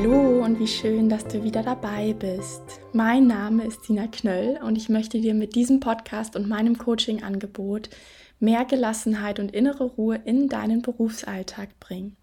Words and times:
Hallo 0.00 0.44
und 0.44 0.60
wie 0.60 0.68
schön, 0.68 1.08
dass 1.08 1.26
du 1.26 1.42
wieder 1.42 1.64
dabei 1.64 2.12
bist. 2.12 2.62
Mein 2.92 3.26
Name 3.26 3.64
ist 3.64 3.82
Sina 3.82 4.06
Knöll 4.06 4.60
und 4.62 4.78
ich 4.78 4.88
möchte 4.88 5.20
dir 5.20 5.34
mit 5.34 5.56
diesem 5.56 5.80
Podcast 5.80 6.36
und 6.36 6.48
meinem 6.48 6.78
Coaching-Angebot 6.78 7.90
mehr 8.38 8.64
Gelassenheit 8.64 9.40
und 9.40 9.52
innere 9.52 9.82
Ruhe 9.82 10.14
in 10.24 10.48
deinen 10.48 10.82
Berufsalltag 10.82 11.80
bringen. 11.80 12.16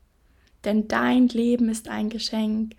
Denn 0.64 0.88
dein 0.88 1.28
Leben 1.28 1.68
ist 1.68 1.90
ein 1.90 2.10
Geschenk 2.10 2.78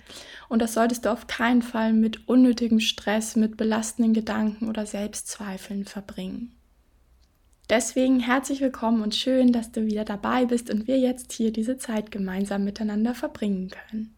und 0.48 0.62
das 0.62 0.73
solltest 0.73 1.05
du 1.05 1.13
auf 1.13 1.27
keinen 1.27 1.60
Fall 1.60 1.93
mit 1.93 2.27
unnötigem 2.27 2.80
Stress, 2.80 3.37
mit 3.37 3.59
belastenden 3.59 4.15
Gedanken 4.15 4.66
oder 4.66 4.87
Selbstzweifeln 4.87 5.85
verbringen. 5.85 6.55
Deswegen 7.69 8.19
herzlich 8.19 8.63
willkommen 8.63 9.02
und 9.02 9.15
schön, 9.15 9.52
dass 9.52 9.73
du 9.73 9.85
wieder 9.85 10.07
dabei 10.07 10.47
bist 10.47 10.71
und 10.71 10.87
wir 10.87 10.99
jetzt 10.99 11.35
hier 11.35 11.52
diese 11.52 11.77
Zeit 11.77 12.10
gemeinsam 12.10 12.65
miteinander 12.65 13.15
verbringen 13.15 13.69
können. 13.69 14.16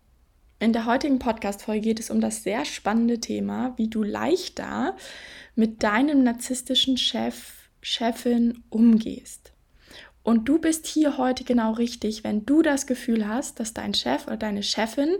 In 0.60 0.72
der 0.72 0.86
heutigen 0.86 1.20
Podcast-Folge 1.20 1.82
geht 1.82 2.00
es 2.00 2.10
um 2.10 2.20
das 2.20 2.42
sehr 2.42 2.64
spannende 2.64 3.20
Thema, 3.20 3.74
wie 3.76 3.88
du 3.88 4.02
leichter 4.02 4.96
mit 5.54 5.84
deinem 5.84 6.24
narzisstischen 6.24 6.96
Chef, 6.96 7.68
Chefin 7.80 8.64
umgehst. 8.68 9.52
Und 10.24 10.48
du 10.48 10.58
bist 10.58 10.86
hier 10.86 11.16
heute 11.16 11.44
genau 11.44 11.72
richtig, 11.72 12.24
wenn 12.24 12.44
du 12.44 12.62
das 12.62 12.88
Gefühl 12.88 13.28
hast, 13.28 13.60
dass 13.60 13.72
dein 13.72 13.94
Chef 13.94 14.26
oder 14.26 14.36
deine 14.36 14.64
Chefin 14.64 15.16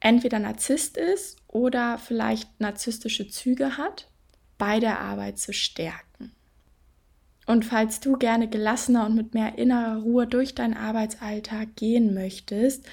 entweder 0.00 0.40
Narzisst 0.40 0.96
ist 0.96 1.38
oder 1.46 1.96
vielleicht 1.98 2.60
narzisstische 2.60 3.28
Züge 3.28 3.78
hat, 3.78 4.08
bei 4.58 4.80
der 4.80 4.98
Arbeit 4.98 5.38
zu 5.38 5.52
stärken. 5.52 6.32
Und 7.46 7.64
falls 7.64 8.00
du 8.00 8.16
gerne 8.16 8.48
gelassener 8.48 9.06
und 9.06 9.14
mit 9.14 9.34
mehr 9.34 9.56
innerer 9.56 10.02
Ruhe 10.02 10.26
durch 10.26 10.54
deinen 10.56 10.76
Arbeitsalltag 10.76 11.76
gehen 11.76 12.12
möchtest, 12.12 12.84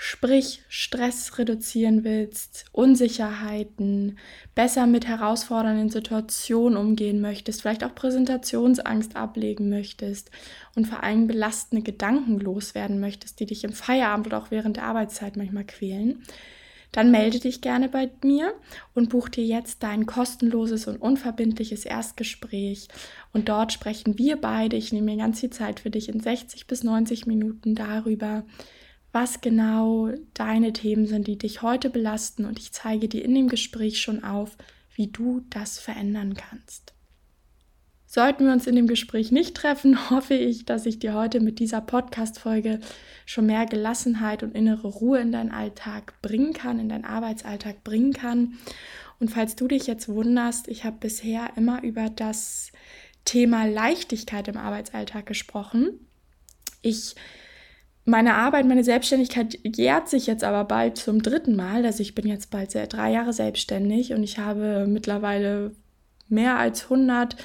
sprich 0.00 0.62
Stress 0.68 1.38
reduzieren 1.38 2.04
willst, 2.04 2.66
Unsicherheiten, 2.70 4.16
besser 4.54 4.86
mit 4.86 5.08
herausfordernden 5.08 5.90
Situationen 5.90 6.78
umgehen 6.78 7.20
möchtest, 7.20 7.62
vielleicht 7.62 7.82
auch 7.82 7.96
Präsentationsangst 7.96 9.16
ablegen 9.16 9.68
möchtest 9.68 10.30
und 10.76 10.86
vor 10.86 11.02
allem 11.02 11.26
belastende 11.26 11.82
Gedanken 11.82 12.38
loswerden 12.38 13.00
möchtest, 13.00 13.40
die 13.40 13.46
dich 13.46 13.64
im 13.64 13.72
Feierabend 13.72 14.28
oder 14.28 14.38
auch 14.38 14.52
während 14.52 14.76
der 14.76 14.84
Arbeitszeit 14.84 15.36
manchmal 15.36 15.64
quälen, 15.64 16.22
dann 16.92 17.10
melde 17.10 17.40
dich 17.40 17.60
gerne 17.60 17.88
bei 17.88 18.08
mir 18.22 18.54
und 18.94 19.10
buch 19.10 19.28
dir 19.28 19.44
jetzt 19.44 19.82
dein 19.82 20.06
kostenloses 20.06 20.86
und 20.86 21.02
unverbindliches 21.02 21.84
Erstgespräch. 21.84 22.86
Und 23.32 23.48
dort 23.48 23.72
sprechen 23.72 24.16
wir 24.16 24.36
beide, 24.36 24.76
ich 24.76 24.92
nehme 24.92 25.10
mir 25.10 25.18
ganz 25.18 25.40
viel 25.40 25.50
Zeit 25.50 25.80
für 25.80 25.90
dich 25.90 26.08
in 26.08 26.20
60 26.20 26.68
bis 26.68 26.84
90 26.84 27.26
Minuten 27.26 27.74
darüber, 27.74 28.44
was 29.12 29.40
genau 29.40 30.10
deine 30.34 30.72
Themen 30.72 31.06
sind, 31.06 31.26
die 31.26 31.38
dich 31.38 31.62
heute 31.62 31.90
belasten 31.90 32.44
und 32.44 32.58
ich 32.58 32.72
zeige 32.72 33.08
dir 33.08 33.24
in 33.24 33.34
dem 33.34 33.48
Gespräch 33.48 34.00
schon 34.00 34.22
auf, 34.24 34.56
wie 34.94 35.06
du 35.06 35.44
das 35.50 35.78
verändern 35.78 36.34
kannst. 36.34 36.92
Sollten 38.10 38.46
wir 38.46 38.52
uns 38.54 38.66
in 38.66 38.74
dem 38.74 38.86
Gespräch 38.86 39.32
nicht 39.32 39.54
treffen, 39.54 40.10
hoffe 40.10 40.34
ich, 40.34 40.64
dass 40.64 40.86
ich 40.86 40.98
dir 40.98 41.14
heute 41.14 41.40
mit 41.40 41.58
dieser 41.58 41.80
Podcast-Folge 41.80 42.80
schon 43.26 43.46
mehr 43.46 43.66
Gelassenheit 43.66 44.42
und 44.42 44.54
innere 44.54 44.88
Ruhe 44.88 45.20
in 45.20 45.30
deinen 45.30 45.52
Alltag 45.52 46.14
bringen 46.22 46.54
kann, 46.54 46.78
in 46.78 46.88
deinen 46.88 47.04
Arbeitsalltag 47.04 47.84
bringen 47.84 48.14
kann. 48.14 48.54
Und 49.20 49.30
falls 49.30 49.56
du 49.56 49.68
dich 49.68 49.86
jetzt 49.86 50.08
wunderst, 50.08 50.68
ich 50.68 50.84
habe 50.84 50.96
bisher 51.00 51.50
immer 51.56 51.82
über 51.82 52.08
das 52.08 52.72
Thema 53.24 53.66
Leichtigkeit 53.66 54.48
im 54.48 54.56
Arbeitsalltag 54.56 55.26
gesprochen. 55.26 56.06
Ich 56.80 57.14
meine 58.08 58.34
Arbeit, 58.34 58.66
meine 58.66 58.84
Selbstständigkeit 58.84 59.58
jährt 59.64 60.08
sich 60.08 60.26
jetzt 60.26 60.42
aber 60.42 60.64
bald 60.64 60.96
zum 60.96 61.22
dritten 61.22 61.54
Mal. 61.54 61.84
Also 61.84 62.00
ich 62.00 62.14
bin 62.14 62.26
jetzt 62.26 62.50
bald 62.50 62.74
drei 62.74 63.12
Jahre 63.12 63.34
selbstständig 63.34 64.14
und 64.14 64.22
ich 64.22 64.38
habe 64.38 64.86
mittlerweile 64.88 65.72
mehr 66.28 66.58
als 66.58 66.84
100 66.84 67.36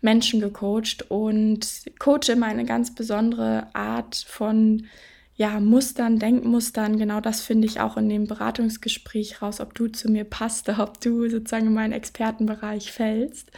Menschen 0.00 0.40
gecoacht 0.40 1.10
und 1.10 1.66
coache 1.98 2.32
immer 2.32 2.46
eine 2.46 2.64
ganz 2.64 2.94
besondere 2.94 3.66
Art 3.74 4.16
von 4.26 4.86
ja, 5.34 5.60
Mustern, 5.60 6.18
Denkmustern. 6.18 6.98
Genau 6.98 7.20
das 7.20 7.42
finde 7.42 7.66
ich 7.66 7.80
auch 7.80 7.98
in 7.98 8.08
dem 8.08 8.26
Beratungsgespräch 8.26 9.42
raus, 9.42 9.60
ob 9.60 9.74
du 9.74 9.88
zu 9.88 10.10
mir 10.10 10.24
passt, 10.24 10.68
ob 10.70 10.98
du 11.00 11.28
sozusagen 11.28 11.66
in 11.66 11.74
meinen 11.74 11.92
Expertenbereich 11.92 12.90
fällst. 12.90 13.50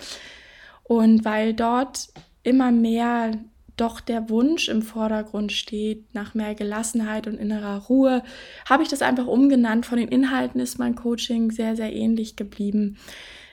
Und 0.83 1.25
weil 1.25 1.55
dort 1.55 2.09
immer 2.43 2.73
mehr 2.73 3.33
doch 3.81 4.01
der 4.01 4.29
Wunsch 4.29 4.69
im 4.69 4.83
Vordergrund 4.83 5.53
steht 5.53 6.15
nach 6.15 6.35
mehr 6.35 6.55
Gelassenheit 6.55 7.27
und 7.27 7.39
innerer 7.39 7.79
Ruhe, 7.85 8.23
habe 8.69 8.83
ich 8.83 8.89
das 8.89 9.03
einfach 9.03 9.27
umgenannt. 9.27 9.87
Von 9.87 9.99
den 9.99 10.09
Inhalten 10.09 10.61
ist 10.61 10.79
mein 10.79 10.95
Coaching 10.95 11.51
sehr, 11.51 11.77
sehr 11.77 11.93
ähnlich 11.93 12.37
geblieben. 12.37 12.99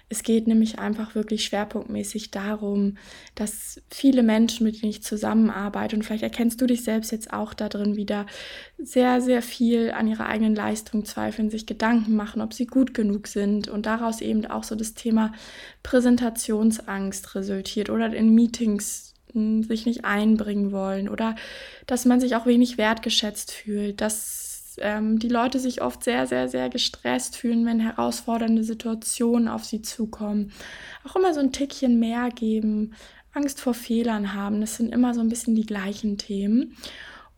Es 0.08 0.22
geht 0.22 0.46
nämlich 0.46 0.78
einfach 0.78 1.16
wirklich 1.16 1.46
schwerpunktmäßig 1.46 2.30
darum, 2.30 2.98
dass 3.34 3.82
viele 3.90 4.22
Menschen, 4.22 4.64
mit 4.64 4.82
denen 4.82 4.92
ich 4.92 5.02
zusammenarbeite, 5.02 5.96
und 5.96 6.04
vielleicht 6.04 6.22
erkennst 6.22 6.62
du 6.62 6.68
dich 6.68 6.84
selbst 6.84 7.12
jetzt 7.12 7.34
auch 7.34 7.56
da 7.56 7.70
drin 7.70 7.96
wieder, 7.96 8.28
sehr, 8.78 9.20
sehr 9.20 9.42
viel 9.42 9.92
an 9.92 10.08
ihrer 10.08 10.28
eigenen 10.28 10.54
Leistung 10.54 11.06
zweifeln, 11.06 11.50
sich 11.50 11.66
Gedanken 11.66 12.16
machen, 12.16 12.42
ob 12.42 12.54
sie 12.54 12.68
gut 12.68 12.94
genug 12.94 13.28
sind 13.28 13.68
und 13.68 13.88
daraus 13.88 14.22
eben 14.22 14.46
auch 14.46 14.64
so 14.64 14.76
das 14.76 14.94
Thema 14.94 15.34
Präsentationsangst 15.82 17.34
resultiert 17.34 17.90
oder 17.90 18.14
in 18.14 18.36
Meetings 18.36 19.15
sich 19.64 19.86
nicht 19.86 20.06
einbringen 20.06 20.72
wollen 20.72 21.10
oder 21.10 21.36
dass 21.88 22.06
man 22.06 22.20
sich 22.20 22.36
auch 22.36 22.46
wenig 22.46 22.78
wertgeschätzt 22.78 23.52
fühlt, 23.52 24.02
dass 24.02 24.78
ähm, 24.80 25.20
die 25.20 25.30
Leute 25.30 25.60
sich 25.60 25.82
oft 25.82 26.04
sehr, 26.04 26.28
sehr, 26.28 26.48
sehr 26.48 26.70
gestresst 26.70 27.36
fühlen, 27.38 27.66
wenn 27.66 27.80
herausfordernde 27.80 28.64
Situationen 28.64 29.48
auf 29.48 29.64
sie 29.64 29.82
zukommen. 29.82 30.52
Auch 31.08 31.16
immer 31.16 31.34
so 31.34 31.40
ein 31.40 31.52
Tickchen 31.52 32.00
mehr 32.00 32.30
geben, 32.30 32.94
Angst 33.34 33.60
vor 33.60 33.74
Fehlern 33.74 34.34
haben. 34.34 34.62
Das 34.62 34.76
sind 34.76 34.94
immer 34.94 35.14
so 35.14 35.22
ein 35.22 35.30
bisschen 35.30 35.56
die 35.56 35.66
gleichen 35.66 36.18
Themen. 36.18 36.76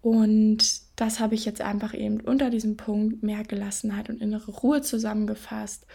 Und 0.02 0.82
das 0.96 1.20
habe 1.20 1.36
ich 1.36 1.46
jetzt 1.46 1.62
einfach 1.62 1.94
eben 1.94 2.22
unter 2.22 2.50
diesem 2.50 2.78
Punkt 2.78 3.24
mehr 3.24 3.44
Gelassenheit 3.44 4.10
und 4.10 4.22
innere 4.22 4.52
Ruhe 4.52 4.82
zusammengefasst. 4.82 5.86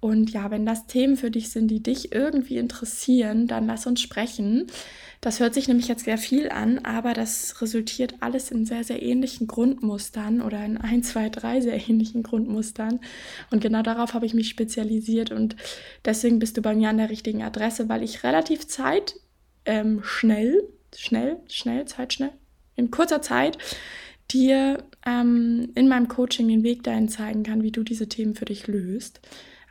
Und 0.00 0.30
ja, 0.30 0.50
wenn 0.50 0.64
das 0.64 0.86
Themen 0.86 1.16
für 1.16 1.30
dich 1.30 1.50
sind, 1.50 1.68
die 1.68 1.82
dich 1.82 2.12
irgendwie 2.12 2.58
interessieren, 2.58 3.48
dann 3.48 3.66
lass 3.66 3.86
uns 3.86 4.00
sprechen. 4.00 4.68
Das 5.20 5.40
hört 5.40 5.54
sich 5.54 5.66
nämlich 5.66 5.88
jetzt 5.88 6.04
sehr 6.04 6.18
viel 6.18 6.48
an, 6.48 6.78
aber 6.80 7.12
das 7.12 7.60
resultiert 7.60 8.14
alles 8.20 8.50
in 8.50 8.64
sehr, 8.66 8.84
sehr 8.84 9.02
ähnlichen 9.02 9.48
Grundmustern 9.48 10.40
oder 10.40 10.64
in 10.64 10.76
ein, 10.76 11.02
zwei, 11.02 11.28
drei 11.28 11.60
sehr 11.60 11.88
ähnlichen 11.88 12.22
Grundmustern. 12.22 13.00
Und 13.50 13.60
genau 13.60 13.82
darauf 13.82 14.14
habe 14.14 14.26
ich 14.26 14.34
mich 14.34 14.48
spezialisiert 14.48 15.32
und 15.32 15.56
deswegen 16.04 16.38
bist 16.38 16.56
du 16.56 16.62
bei 16.62 16.74
mir 16.74 16.88
an 16.88 16.98
der 16.98 17.10
richtigen 17.10 17.42
Adresse, 17.42 17.88
weil 17.88 18.04
ich 18.04 18.22
relativ 18.22 18.68
Zeit 18.68 19.16
ähm, 19.64 20.00
schnell, 20.04 20.62
schnell, 20.96 21.38
schnell, 21.48 21.84
Zeit 21.86 22.12
schnell, 22.12 22.32
in 22.76 22.90
kurzer 22.92 23.20
Zeit 23.20 23.58
dir 24.30 24.84
ähm, 25.04 25.70
in 25.74 25.88
meinem 25.88 26.08
Coaching 26.08 26.48
den 26.48 26.62
Weg 26.62 26.84
dahin 26.84 27.08
zeigen 27.08 27.42
kann, 27.42 27.62
wie 27.62 27.72
du 27.72 27.82
diese 27.82 28.08
Themen 28.08 28.34
für 28.34 28.44
dich 28.44 28.66
löst. 28.66 29.20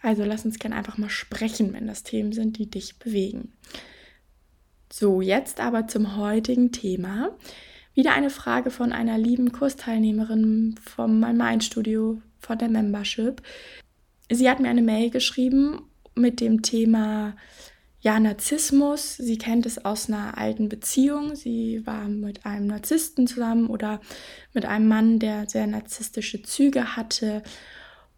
Also 0.02 0.24
lass 0.24 0.46
uns 0.46 0.60
gerne 0.60 0.76
einfach 0.76 0.98
mal 0.98 1.10
sprechen, 1.10 1.74
wenn 1.74 1.88
das 1.88 2.04
Themen 2.04 2.32
sind, 2.32 2.58
die 2.58 2.70
dich 2.70 3.00
bewegen. 3.00 3.54
So, 4.92 5.22
jetzt 5.22 5.60
aber 5.60 5.88
zum 5.88 6.16
heutigen 6.18 6.72
Thema. 6.72 7.32
Wieder 7.94 8.14
eine 8.14 8.30
Frage 8.30 8.72
von 8.72 8.94
einer 8.94 9.18
lieben 9.18 9.52
Kursteilnehmerin 9.52 10.76
vom 10.82 11.20
My 11.20 11.34
Mind 11.34 11.64
Studio 11.64 12.22
von 12.40 12.58
der 12.58 12.70
Membership. 12.70 13.42
Sie 14.32 14.50
hat 14.50 14.60
mir 14.60 14.70
eine 14.70 14.82
Mail 14.82 15.10
geschrieben 15.10 15.82
mit 16.16 16.40
dem 16.40 16.62
Thema 16.62 17.36
ja, 18.00 18.20
Narzissmus. 18.20 19.18
Sie 19.18 19.38
kennt 19.38 19.66
es 19.66 19.84
aus 19.84 20.08
einer 20.08 20.38
alten 20.38 20.70
Beziehung. 20.70 21.36
Sie 21.36 21.86
war 21.86 22.08
mit 22.08 22.46
einem 22.46 22.68
Narzissten 22.68 23.28
zusammen 23.28 23.68
oder 23.68 24.00
mit 24.54 24.66
einem 24.66 24.88
Mann, 24.88 25.20
der 25.20 25.50
sehr 25.50 25.68
narzisstische 25.68 26.44
Züge 26.44 26.96
hatte 26.96 27.44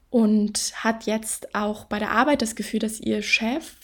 und 0.09 0.73
hat 0.75 1.05
jetzt 1.05 1.55
auch 1.55 1.85
bei 1.85 1.97
der 1.99 2.11
Arbeit 2.11 2.41
das 2.41 2.55
Gefühl, 2.55 2.79
dass 2.79 2.99
ihr 2.99 3.21
Chef 3.21 3.78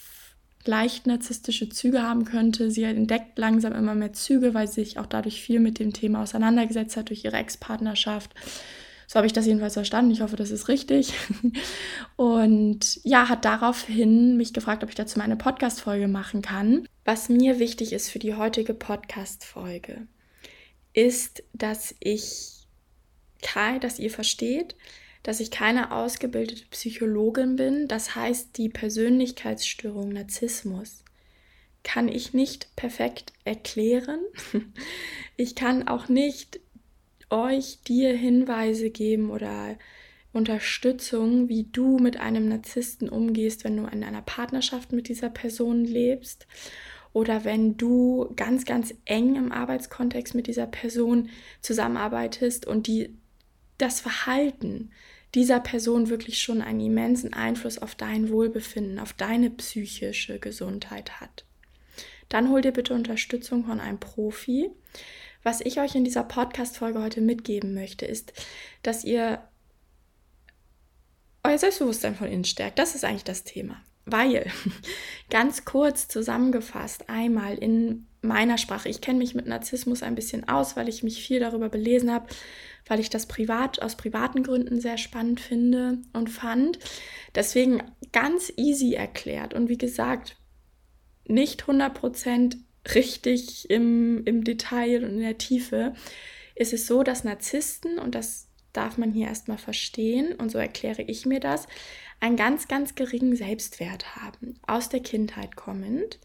leicht 0.68 1.06
narzisstische 1.06 1.68
Züge 1.68 2.02
haben 2.02 2.24
könnte. 2.24 2.70
Sie 2.70 2.84
entdeckt 2.84 3.38
langsam 3.38 3.72
immer 3.72 3.94
mehr 3.94 4.12
Züge, 4.12 4.54
weil 4.54 4.66
sie 4.68 4.84
sich 4.84 4.98
auch 4.98 5.06
dadurch 5.06 5.40
viel 5.40 5.60
mit 5.60 5.78
dem 5.78 5.92
Thema 5.92 6.22
auseinandergesetzt 6.22 6.96
hat 6.96 7.08
durch 7.08 7.24
ihre 7.24 7.36
Ex-Partnerschaft. 7.36 8.34
So 9.06 9.16
habe 9.16 9.26
ich 9.26 9.32
das 9.32 9.46
jedenfalls 9.46 9.74
verstanden. 9.74 10.10
Ich 10.10 10.20
hoffe, 10.20 10.36
das 10.36 10.50
ist 10.50 10.68
richtig. 10.68 11.14
Und 12.16 13.00
ja, 13.04 13.28
hat 13.28 13.44
daraufhin 13.44 14.36
mich 14.36 14.52
gefragt, 14.52 14.82
ob 14.82 14.88
ich 14.88 14.96
dazu 14.96 15.18
meine 15.18 15.36
Podcast-Folge 15.36 16.08
machen 16.08 16.42
kann. 16.42 16.88
Was 17.04 17.28
mir 17.28 17.58
wichtig 17.58 17.92
ist 17.92 18.08
für 18.08 18.18
die 18.18 18.34
heutige 18.34 18.74
Podcast-Folge, 18.74 20.08
ist, 20.92 21.44
dass 21.52 21.94
ich, 22.00 22.66
dass 23.80 24.00
ihr 24.00 24.10
versteht, 24.10 24.74
dass 25.26 25.40
ich 25.40 25.50
keine 25.50 25.90
ausgebildete 25.90 26.66
Psychologin 26.70 27.56
bin. 27.56 27.88
Das 27.88 28.14
heißt, 28.14 28.56
die 28.56 28.68
Persönlichkeitsstörung 28.68 30.10
Narzissmus 30.10 31.02
kann 31.82 32.06
ich 32.06 32.32
nicht 32.32 32.74
perfekt 32.76 33.32
erklären. 33.44 34.20
Ich 35.38 35.54
kann 35.54 35.86
auch 35.86 36.08
nicht 36.08 36.60
euch 37.28 37.82
dir 37.86 38.16
Hinweise 38.16 38.88
geben 38.88 39.30
oder 39.30 39.76
Unterstützung, 40.32 41.50
wie 41.50 41.64
du 41.64 41.98
mit 41.98 42.18
einem 42.18 42.48
Narzissten 42.48 43.10
umgehst, 43.10 43.62
wenn 43.64 43.76
du 43.76 43.84
in 43.84 44.02
einer 44.02 44.22
Partnerschaft 44.22 44.92
mit 44.92 45.08
dieser 45.08 45.28
Person 45.28 45.84
lebst 45.84 46.46
oder 47.12 47.44
wenn 47.44 47.76
du 47.76 48.32
ganz, 48.34 48.64
ganz 48.64 48.94
eng 49.04 49.34
im 49.34 49.52
Arbeitskontext 49.52 50.34
mit 50.34 50.46
dieser 50.46 50.66
Person 50.66 51.28
zusammenarbeitest 51.60 52.66
und 52.66 52.86
die 52.86 53.10
das 53.76 54.00
Verhalten 54.00 54.90
dieser 55.36 55.60
Person 55.60 56.08
wirklich 56.08 56.40
schon 56.40 56.62
einen 56.62 56.80
immensen 56.80 57.34
Einfluss 57.34 57.76
auf 57.76 57.94
dein 57.94 58.30
Wohlbefinden, 58.30 58.98
auf 58.98 59.12
deine 59.12 59.50
psychische 59.50 60.38
Gesundheit 60.38 61.20
hat. 61.20 61.44
Dann 62.30 62.48
hol 62.48 62.62
dir 62.62 62.72
bitte 62.72 62.94
Unterstützung 62.94 63.66
von 63.66 63.78
einem 63.78 64.00
Profi. 64.00 64.70
Was 65.42 65.60
ich 65.60 65.78
euch 65.78 65.94
in 65.94 66.04
dieser 66.04 66.24
Podcast-Folge 66.24 67.02
heute 67.02 67.20
mitgeben 67.20 67.74
möchte, 67.74 68.06
ist, 68.06 68.32
dass 68.82 69.04
ihr 69.04 69.46
euer 71.44 71.58
Selbstbewusstsein 71.58 72.16
von 72.16 72.28
innen 72.28 72.44
stärkt. 72.44 72.78
Das 72.78 72.94
ist 72.94 73.04
eigentlich 73.04 73.24
das 73.24 73.44
Thema. 73.44 73.76
Weil, 74.06 74.50
ganz 75.30 75.66
kurz 75.66 76.08
zusammengefasst, 76.08 77.10
einmal 77.10 77.58
in 77.58 78.06
meiner 78.22 78.56
Sprache, 78.56 78.88
ich 78.88 79.02
kenne 79.02 79.18
mich 79.18 79.34
mit 79.34 79.46
Narzissmus 79.46 80.02
ein 80.02 80.14
bisschen 80.14 80.48
aus, 80.48 80.76
weil 80.76 80.88
ich 80.88 81.02
mich 81.02 81.22
viel 81.24 81.40
darüber 81.40 81.68
belesen 81.68 82.10
habe, 82.10 82.26
weil 82.86 83.00
ich 83.00 83.10
das 83.10 83.26
privat 83.26 83.82
aus 83.82 83.96
privaten 83.96 84.42
Gründen 84.42 84.80
sehr 84.80 84.98
spannend 84.98 85.40
finde 85.40 85.98
und 86.12 86.30
fand. 86.30 86.78
Deswegen 87.34 87.82
ganz 88.12 88.52
easy 88.56 88.94
erklärt 88.94 89.54
und 89.54 89.68
wie 89.68 89.78
gesagt, 89.78 90.36
nicht 91.26 91.64
100% 91.64 92.56
richtig 92.94 93.68
im, 93.68 94.24
im 94.24 94.44
Detail 94.44 95.04
und 95.04 95.10
in 95.10 95.20
der 95.20 95.38
Tiefe, 95.38 95.94
ist 96.54 96.72
es 96.72 96.86
so, 96.86 97.02
dass 97.02 97.24
Narzissten, 97.24 97.98
und 97.98 98.14
das 98.14 98.48
darf 98.72 98.96
man 98.96 99.12
hier 99.12 99.26
erstmal 99.26 99.58
verstehen, 99.58 100.32
und 100.34 100.50
so 100.50 100.58
erkläre 100.58 101.02
ich 101.02 101.26
mir 101.26 101.40
das, 101.40 101.66
einen 102.20 102.36
ganz, 102.36 102.68
ganz 102.68 102.94
geringen 102.94 103.36
Selbstwert 103.36 104.16
haben, 104.16 104.58
aus 104.66 104.88
der 104.88 105.00
Kindheit 105.00 105.56
kommend 105.56 106.18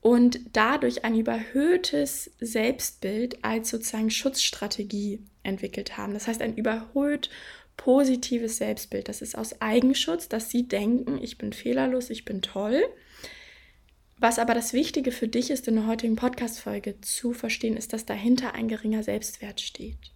und 0.00 0.40
dadurch 0.54 1.04
ein 1.04 1.14
überhöhtes 1.14 2.30
Selbstbild 2.40 3.44
als 3.44 3.68
sozusagen 3.70 4.10
Schutzstrategie 4.10 5.22
entwickelt 5.42 5.96
haben. 5.96 6.14
Das 6.14 6.26
heißt, 6.26 6.42
ein 6.42 6.56
überhöht 6.56 7.30
positives 7.76 8.58
Selbstbild. 8.58 9.08
Das 9.08 9.22
ist 9.22 9.36
aus 9.36 9.60
Eigenschutz, 9.60 10.28
dass 10.28 10.50
sie 10.50 10.68
denken, 10.68 11.18
ich 11.22 11.38
bin 11.38 11.52
fehlerlos, 11.52 12.10
ich 12.10 12.24
bin 12.24 12.42
toll 12.42 12.82
was 14.20 14.38
aber 14.38 14.52
das 14.52 14.74
Wichtige 14.74 15.12
für 15.12 15.28
dich 15.28 15.50
ist 15.50 15.66
in 15.66 15.76
der 15.76 15.86
heutigen 15.86 16.14
Podcast-Folge 16.14 17.00
zu 17.00 17.32
verstehen, 17.32 17.74
ist, 17.74 17.94
dass 17.94 18.04
dahinter 18.04 18.54
ein 18.54 18.68
geringer 18.68 19.02
Selbstwert 19.02 19.62
steht. 19.62 20.12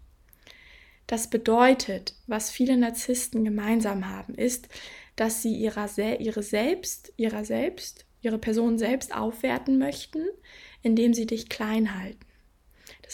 Das 1.07 1.31
bedeutet, 1.31 2.15
was 2.27 2.51
viele 2.51 2.77
Narzissten 2.77 3.45
gemeinsam 3.45 4.11
haben, 4.11 4.35
ist, 4.35 4.69
dass 5.17 5.41
sie 5.41 5.55
ihrer, 5.55 5.89
ihre 5.99 6.43
selbst, 6.43 7.15
ihrer 7.17 7.47
selbst, 7.47 8.05
ihre 8.21 8.39
Person 8.39 8.79
selbst 8.79 9.15
aufwerten 9.15 9.79
möchten, 9.79 10.27
indem 10.83 11.15
sie 11.15 11.27
dich 11.27 11.49
klein 11.49 11.99
halten. 11.99 12.27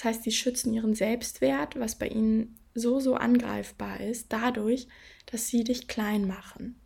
Das 0.00 0.04
heißt, 0.06 0.22
sie 0.22 0.32
schützen 0.32 0.72
ihren 0.72 0.94
Selbstwert, 0.94 1.78
was 1.78 1.94
bei 1.94 2.08
ihnen 2.08 2.56
so, 2.72 3.00
so 3.00 3.16
angreifbar 3.16 4.00
ist, 4.00 4.32
dadurch, 4.32 4.88
dass 5.26 5.48
sie 5.48 5.62
dich 5.62 5.88
klein 5.88 6.26
machen. 6.26 6.80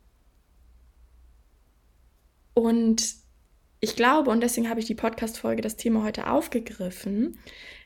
Und 2.55 3.15
ich 3.79 3.95
glaube, 3.95 4.33
und 4.33 4.41
deswegen 4.41 4.69
habe 4.69 4.81
ich 4.81 4.87
die 4.87 4.97
Podcast-Folge 4.97 5.63
das 5.63 5.77
Thema 5.77 6.03
heute 6.03 6.29
aufgegriffen, 6.29 7.39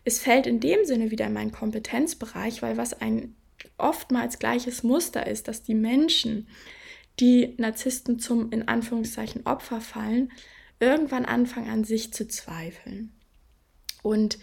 es 0.03 0.19
fällt 0.19 0.47
in 0.47 0.61
dem 0.61 0.87
Sinne 0.87 1.11
wieder 1.11 1.27
in 1.27 1.35
meinen 1.35 1.53
Kompetenzbereich, 1.53 2.63
weil 2.63 2.79
was 2.79 2.95
ein 2.95 3.37
oftmals 3.77 4.39
gleiches 4.39 4.83
Muster 4.83 5.27
ist, 5.27 5.47
dass 5.47 5.63
die 5.63 5.75
Menschen, 5.75 6.49
die 7.21 7.55
Narzissten 7.59 8.19
zum 8.19 8.51
in 8.51 8.67
Anführungszeichen 8.67 9.45
Opfer 9.45 9.83
fallen, 9.83 10.33
irgendwann 10.81 11.27
anfangen 11.27 11.69
an 11.69 11.85
sich 11.85 12.15
zu 12.15 12.27
zweifeln. 12.27 13.13
Und 14.03 14.39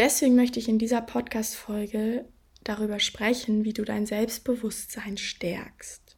deswegen 0.00 0.34
möchte 0.34 0.58
ich 0.58 0.68
in 0.68 0.78
dieser 0.78 1.02
Podcast-Folge 1.02 2.24
darüber 2.64 2.98
sprechen, 3.00 3.64
wie 3.64 3.74
du 3.74 3.84
dein 3.84 4.06
Selbstbewusstsein 4.06 5.18
stärkst. 5.18 6.16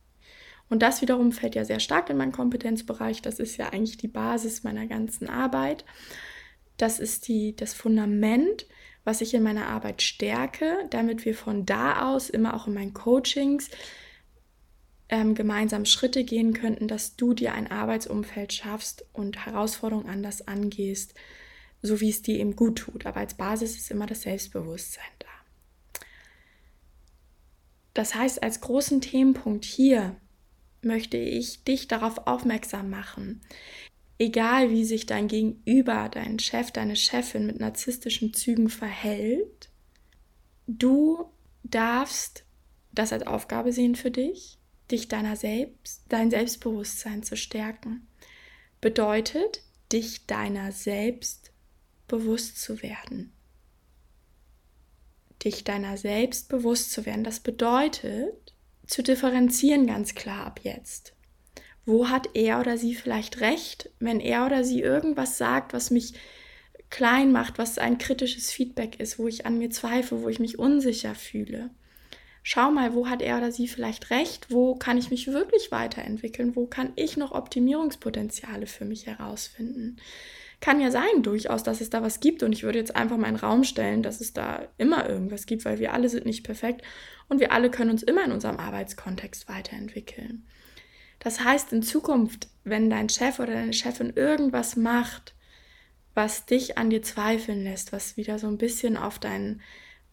Und 0.69 0.83
das 0.83 1.03
wiederum 1.03 1.33
fällt 1.33 1.57
ja 1.57 1.65
sehr 1.65 1.81
stark 1.81 2.09
in 2.09 2.17
meinen 2.17 2.33
Kompetenzbereich. 2.33 3.23
Das 3.23 3.41
ist 3.41 3.57
ja 3.57 3.71
eigentlich 3.71 3.99
die 3.99 4.09
Basis 4.09 4.63
meiner 4.63 4.87
ganzen 4.87 5.29
Arbeit. 5.29 5.85
Das 6.77 7.01
ist 7.01 7.27
die, 7.27 7.57
das 7.57 7.75
Fundament, 7.75 8.67
was 9.05 9.21
ich 9.21 9.35
in 9.35 9.43
meiner 9.43 9.67
Arbeit 9.67 10.01
stärke, 10.01 10.87
damit 10.91 11.25
wir 11.25 11.35
von 11.35 11.67
da 11.67 12.09
aus 12.13 12.31
immer 12.31 12.55
auch 12.55 12.69
in 12.69 12.75
meinen 12.75 12.95
Coachings 12.95 13.69
ähm, 15.09 15.35
gemeinsam 15.35 15.87
Schritte 15.87 16.23
gehen 16.23 16.55
könnten, 16.55 16.87
dass 16.87 17.17
du 17.17 17.35
dir 17.35 17.53
ein 17.53 17.71
Arbeitsumfeld 17.71 18.53
schaffst 18.53 19.05
und 19.13 19.45
Herausforderungen 19.45 20.09
anders 20.09 20.47
angehst, 20.47 21.15
so 21.83 22.01
wie 22.01 22.11
es 22.11 22.23
dir 22.23 22.39
eben 22.39 22.57
gut 22.57 22.79
tut. 22.79 23.07
Aber 23.07 23.19
als 23.19 23.35
Basis 23.35 23.77
ist 23.77 23.91
immer 23.91 24.07
das 24.07 24.23
Selbstbewusstsein 24.23 25.05
da. 25.19 25.27
Das 27.95 28.15
heißt, 28.15 28.43
als 28.43 28.61
großen 28.61 29.01
Themenpunkt 29.01 29.65
hier 29.65 30.17
möchte 30.83 31.17
ich 31.17 31.65
dich 31.65 31.89
darauf 31.89 32.27
aufmerksam 32.27 32.89
machen. 32.91 33.41
Egal 34.19 34.71
wie 34.71 34.85
sich 34.85 35.07
dein 35.07 35.29
Gegenüber, 35.29 36.09
dein 36.09 36.39
Chef, 36.39 36.71
deine 36.71 36.97
Chefin 36.97 37.47
mit 37.47 37.61
narzisstischen 37.61 38.33
Zügen 38.33 38.69
verhält, 38.69 39.69
du 40.67 41.27
darfst 41.65 42.45
das 42.93 43.13
als 43.13 43.27
Aufgabe 43.27 43.73
sehen 43.73 43.95
für 43.95 44.11
dich, 44.11 44.59
dich 44.91 45.09
deiner 45.09 45.37
selbst, 45.37 46.05
dein 46.09 46.31
Selbstbewusstsein 46.31 47.23
zu 47.23 47.37
stärken. 47.37 48.07
Bedeutet, 48.81 49.63
dich 49.93 50.27
deiner 50.27 50.73
selbst 50.73 51.42
bewusst 52.13 52.61
zu 52.61 52.83
werden. 52.83 53.33
Dich 55.43 55.65
deiner 55.65 55.97
selbst 55.97 56.51
bewusst 56.51 56.93
zu 56.93 57.07
werden. 57.07 57.25
Das 57.25 57.41
bedeutet, 57.41 58.53
zu 58.87 59.03
differenzieren 59.03 59.87
ganz 59.87 60.15
klar 60.15 60.45
ab 60.45 60.61
jetzt. 60.63 61.15
Wo 61.87 62.11
hat 62.11 62.29
er 62.35 62.61
oder 62.61 62.77
sie 62.77 62.95
vielleicht 62.95 63.41
recht, 63.41 63.89
wenn 63.99 64.21
er 64.21 64.45
oder 64.45 64.63
sie 64.63 64.83
irgendwas 64.83 65.39
sagt, 65.39 65.73
was 65.73 65.91
mich 65.91 66.13
klein 66.91 67.33
macht, 67.33 67.57
was 67.57 67.79
ein 67.79 67.97
kritisches 67.97 68.53
Feedback 68.53 69.01
ist, 69.01 69.19
wo 69.19 69.27
ich 69.27 69.47
an 69.47 69.57
mir 69.57 69.71
zweifle, 69.71 70.21
wo 70.21 70.29
ich 70.29 70.39
mich 70.39 70.59
unsicher 70.59 71.15
fühle. 71.15 71.71
Schau 72.43 72.71
mal, 72.71 72.93
wo 72.93 73.09
hat 73.09 73.23
er 73.23 73.39
oder 73.39 73.53
sie 73.53 73.69
vielleicht 73.69 74.11
recht, 74.11 74.51
wo 74.51 74.75
kann 74.75 74.99
ich 74.99 75.09
mich 75.09 75.29
wirklich 75.29 75.73
weiterentwickeln, 75.73 76.55
wo 76.57 76.67
kann 76.67 76.93
ich 76.97 77.17
noch 77.17 77.33
Optimierungspotenziale 77.33 78.67
für 78.67 78.85
mich 78.85 79.07
herausfinden. 79.07 79.97
Kann 80.63 80.81
ja 80.81 80.93
sein, 80.93 81.25
durchaus, 81.25 81.65
dass 81.65 81.81
es 81.81 81.91
da 81.91 82.03
was 82.03 82.21
gibt 82.21 82.45
und 82.45 82.53
ich 82.53 82.63
würde 82.63 82.79
jetzt 82.79 82.95
einfach 82.95 83.17
mal 83.17 83.29
in 83.29 83.35
Raum 83.35 83.65
stellen, 83.65 84.05
dass 84.05 84.21
es 84.21 84.33
da 84.33 84.69
immer 84.79 85.09
irgendwas 85.09 85.47
gibt, 85.47 85.65
weil 85.65 85.81
wir 85.81 85.93
alle 85.93 86.09
sind 86.09 86.25
nicht 86.25 86.45
perfekt 86.45 86.83
und 87.29 87.41
wir 87.41 87.51
alle 87.51 87.69
können 87.69 87.91
uns 87.91 88.05
immer 88.05 88.25
in 88.25 88.31
unserem 88.31 88.59
Arbeitskontext 88.59 89.49
weiterentwickeln. 89.49 90.47
Das 91.19 91.43
heißt, 91.43 91.73
in 91.73 91.83
Zukunft, 91.83 92.47
wenn 92.63 92.91
dein 92.91 93.09
Chef 93.09 93.41
oder 93.41 93.55
deine 93.55 93.73
Chefin 93.73 94.13
irgendwas 94.15 94.77
macht, 94.77 95.35
was 96.15 96.47
dich 96.47 96.79
an 96.79 96.91
dir 96.91 97.03
zweifeln 97.03 97.65
lässt, 97.65 97.93
was 97.93 98.17
wieder 98.17 98.39
so 98.39 98.47
ein 98.47 98.59
bisschen 98.59 98.97
auf 98.97 99.19
deinen, 99.19 99.63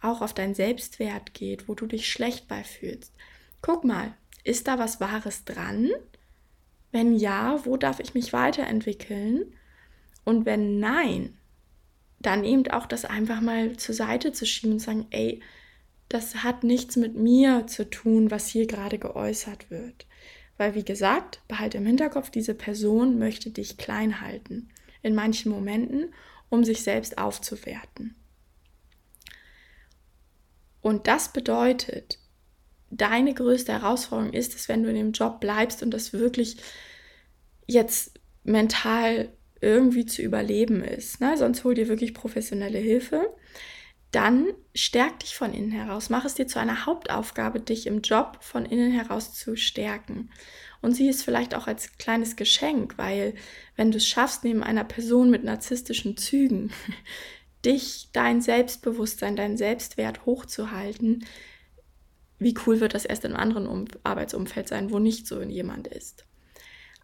auch 0.01 0.21
auf 0.21 0.33
deinen 0.33 0.55
Selbstwert 0.55 1.35
geht, 1.35 1.67
wo 1.67 1.75
du 1.75 1.85
dich 1.85 2.11
schlecht 2.11 2.47
bei 2.47 2.63
fühlst. 2.63 3.13
Guck 3.61 3.83
mal, 3.83 4.15
ist 4.43 4.67
da 4.67 4.79
was 4.79 4.99
Wahres 4.99 5.45
dran? 5.45 5.91
Wenn 6.91 7.13
ja, 7.13 7.63
wo 7.65 7.77
darf 7.77 7.99
ich 7.99 8.15
mich 8.15 8.33
weiterentwickeln? 8.33 9.53
Und 10.29 10.45
wenn 10.45 10.79
nein, 10.79 11.39
dann 12.19 12.43
eben 12.43 12.67
auch 12.67 12.85
das 12.85 13.03
einfach 13.03 13.41
mal 13.41 13.77
zur 13.77 13.95
Seite 13.95 14.31
zu 14.31 14.45
schieben 14.45 14.73
und 14.73 14.79
sagen, 14.79 15.07
ey, 15.09 15.41
das 16.07 16.43
hat 16.43 16.63
nichts 16.63 16.97
mit 16.97 17.15
mir 17.15 17.65
zu 17.65 17.89
tun, 17.89 18.29
was 18.29 18.47
hier 18.47 18.67
gerade 18.67 18.99
geäußert 18.99 19.71
wird. 19.71 20.05
Weil, 20.55 20.75
wie 20.75 20.85
gesagt, 20.85 21.41
behalte 21.47 21.79
im 21.79 21.87
Hinterkopf, 21.87 22.29
diese 22.29 22.53
Person 22.53 23.17
möchte 23.17 23.49
dich 23.49 23.79
klein 23.79 24.21
halten. 24.21 24.69
In 25.01 25.15
manchen 25.15 25.51
Momenten, 25.51 26.13
um 26.49 26.63
sich 26.63 26.83
selbst 26.83 27.17
aufzuwerten. 27.17 28.13
Und 30.79 31.07
das 31.07 31.33
bedeutet, 31.33 32.19
deine 32.91 33.33
größte 33.33 33.71
Herausforderung 33.71 34.33
ist 34.33 34.53
es, 34.53 34.69
wenn 34.69 34.83
du 34.83 34.89
in 34.89 34.95
dem 34.95 35.11
Job 35.11 35.39
bleibst 35.39 35.81
und 35.81 35.89
das 35.89 36.13
wirklich 36.13 36.57
jetzt 37.65 38.19
mental 38.43 39.33
irgendwie 39.61 40.05
zu 40.05 40.21
überleben 40.21 40.83
ist. 40.83 41.21
Ne? 41.21 41.37
Sonst 41.37 41.63
hol 41.63 41.73
dir 41.73 41.87
wirklich 41.87 42.13
professionelle 42.13 42.79
Hilfe. 42.79 43.33
Dann 44.11 44.47
stärk 44.73 45.19
dich 45.19 45.35
von 45.35 45.53
innen 45.53 45.71
heraus. 45.71 46.09
Mach 46.09 46.25
es 46.25 46.33
dir 46.33 46.47
zu 46.47 46.59
einer 46.59 46.85
Hauptaufgabe, 46.85 47.59
dich 47.59 47.85
im 47.85 48.01
Job 48.01 48.39
von 48.41 48.65
innen 48.65 48.91
heraus 48.91 49.33
zu 49.33 49.55
stärken. 49.55 50.31
Und 50.81 50.93
sieh 50.93 51.09
es 51.09 51.23
vielleicht 51.23 51.53
auch 51.55 51.67
als 51.67 51.97
kleines 51.97 52.35
Geschenk, 52.35 52.97
weil 52.97 53.35
wenn 53.75 53.91
du 53.91 53.97
es 53.97 54.07
schaffst, 54.07 54.43
neben 54.43 54.63
einer 54.63 54.85
Person 54.85 55.29
mit 55.29 55.43
narzisstischen 55.43 56.17
Zügen, 56.17 56.71
dich, 57.65 58.09
dein 58.13 58.41
Selbstbewusstsein, 58.41 59.35
deinen 59.35 59.57
Selbstwert 59.57 60.25
hochzuhalten, 60.25 61.25
wie 62.39 62.55
cool 62.65 62.79
wird 62.79 62.93
das 62.93 63.03
erst 63.03 63.25
in 63.25 63.33
einem 63.33 63.41
anderen 63.41 63.67
um 63.67 63.85
Arbeitsumfeld 64.03 64.69
sein, 64.69 64.91
wo 64.91 64.99
nicht 64.99 65.27
so 65.27 65.41
jemand 65.41 65.87
ist. 65.87 66.25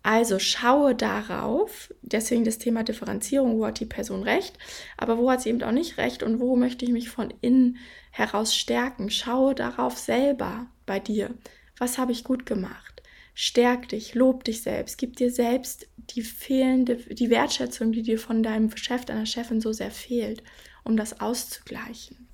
Also 0.06 0.38
schaue 0.38 0.94
darauf, 0.94 1.92
deswegen 2.04 2.44
das 2.44 2.60
Thema 2.60 2.84
Differenzierung, 2.84 3.58
wo 3.58 3.66
hat 3.66 3.80
die 3.80 3.88
Person 3.88 4.22
recht, 4.22 4.56
aber 4.98 5.18
wo 5.18 5.32
hat 5.32 5.42
sie 5.42 5.50
eben 5.50 5.64
auch 5.64 5.72
nicht 5.72 5.98
recht 5.98 6.22
und 6.22 6.40
wo 6.40 6.56
möchte 6.56 6.86
ich 6.86 6.92
mich 6.92 7.10
von 7.10 7.34
innen 7.42 7.78
heraus 8.12 8.56
stärken. 8.56 9.10
Schaue 9.10 9.56
darauf 9.56 9.98
selber 9.98 10.68
bei 10.86 11.00
dir. 11.00 11.34
Was 11.80 11.98
habe 11.98 12.12
ich 12.12 12.24
gut 12.24 12.46
gemacht? 12.46 13.02
Stärk 13.34 13.90
dich, 13.90 14.14
lob 14.14 14.44
dich 14.44 14.62
selbst, 14.62 15.00
gib 15.00 15.16
dir 15.16 15.32
selbst 15.32 15.88
die 15.98 16.22
fehlende, 16.22 16.98
die 16.98 17.32
Wertschätzung, 17.32 17.92
die 17.92 18.04
dir 18.04 18.20
von 18.20 18.44
deinem 18.44 18.78
Chef, 18.78 19.06
deiner 19.06 19.26
Chefin 19.26 19.60
so 19.60 19.74
sehr 19.74 19.90
fehlt, 19.90 20.44
um 20.84 20.98
das 20.98 21.20
auszugleichen. 21.20 22.28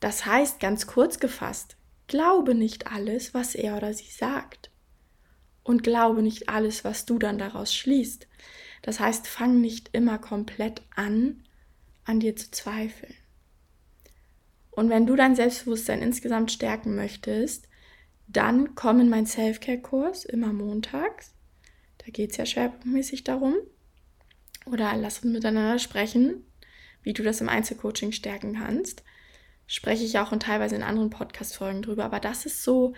Das 0.00 0.24
heißt, 0.24 0.60
ganz 0.60 0.86
kurz 0.86 1.20
gefasst, 1.20 1.76
glaube 2.06 2.54
nicht 2.54 2.90
alles, 2.90 3.34
was 3.34 3.54
er 3.54 3.76
oder 3.76 3.92
sie 3.92 4.10
sagt 4.10 4.67
und 5.68 5.82
glaube 5.82 6.22
nicht 6.22 6.48
alles, 6.48 6.82
was 6.82 7.04
du 7.04 7.18
dann 7.18 7.36
daraus 7.36 7.74
schließt. 7.74 8.26
Das 8.80 9.00
heißt, 9.00 9.28
fang 9.28 9.60
nicht 9.60 9.90
immer 9.92 10.18
komplett 10.18 10.80
an, 10.96 11.44
an 12.04 12.20
dir 12.20 12.34
zu 12.36 12.50
zweifeln. 12.50 13.12
Und 14.70 14.88
wenn 14.88 15.06
du 15.06 15.14
dein 15.14 15.36
Selbstbewusstsein 15.36 16.00
insgesamt 16.00 16.52
stärken 16.52 16.96
möchtest, 16.96 17.68
dann 18.28 18.74
komm 18.76 19.00
in 19.00 19.10
meinen 19.10 19.26
Self-Care-Kurs 19.26 20.24
immer 20.24 20.54
montags. 20.54 21.34
Da 21.98 22.06
geht 22.10 22.30
es 22.30 22.38
ja 22.38 22.46
schwerpunktmäßig 22.46 23.24
darum. 23.24 23.54
Oder 24.64 24.96
lass 24.96 25.18
uns 25.18 25.34
miteinander 25.34 25.78
sprechen, 25.78 26.46
wie 27.02 27.12
du 27.12 27.22
das 27.22 27.42
im 27.42 27.48
Einzelcoaching 27.50 28.12
stärken 28.12 28.54
kannst. 28.54 29.02
Spreche 29.66 30.04
ich 30.04 30.18
auch 30.18 30.32
und 30.32 30.44
teilweise 30.44 30.76
in 30.76 30.82
anderen 30.82 31.10
Podcast-Folgen 31.10 31.82
drüber. 31.82 32.06
Aber 32.06 32.20
das 32.20 32.46
ist 32.46 32.62
so 32.62 32.94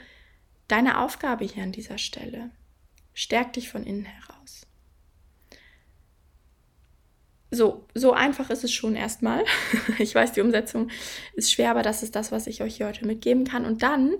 deine 0.69 1.01
Aufgabe 1.01 1.45
hier 1.45 1.65
an 1.65 1.73
dieser 1.73 1.99
Stelle. 1.99 2.51
Stärk 3.13 3.53
dich 3.55 3.69
von 3.69 3.85
innen 3.85 4.05
heraus. 4.05 4.31
So, 7.53 7.85
so 7.95 8.13
einfach 8.13 8.49
ist 8.51 8.63
es 8.63 8.73
schon 8.73 8.95
erstmal. 8.95 9.45
Ich 9.99 10.15
weiß, 10.15 10.33
die 10.33 10.41
Umsetzung 10.41 10.89
ist 11.35 11.53
schwer, 11.53 11.71
aber 11.73 11.83
das 11.83 12.03
ist 12.03 12.15
das, 12.15 12.31
was 12.31 12.47
ich 12.47 12.63
euch 12.63 12.77
hier 12.77 12.87
heute 12.87 13.07
mitgeben 13.07 13.45
kann. 13.45 13.65
Und 13.65 13.83
dann 13.83 14.15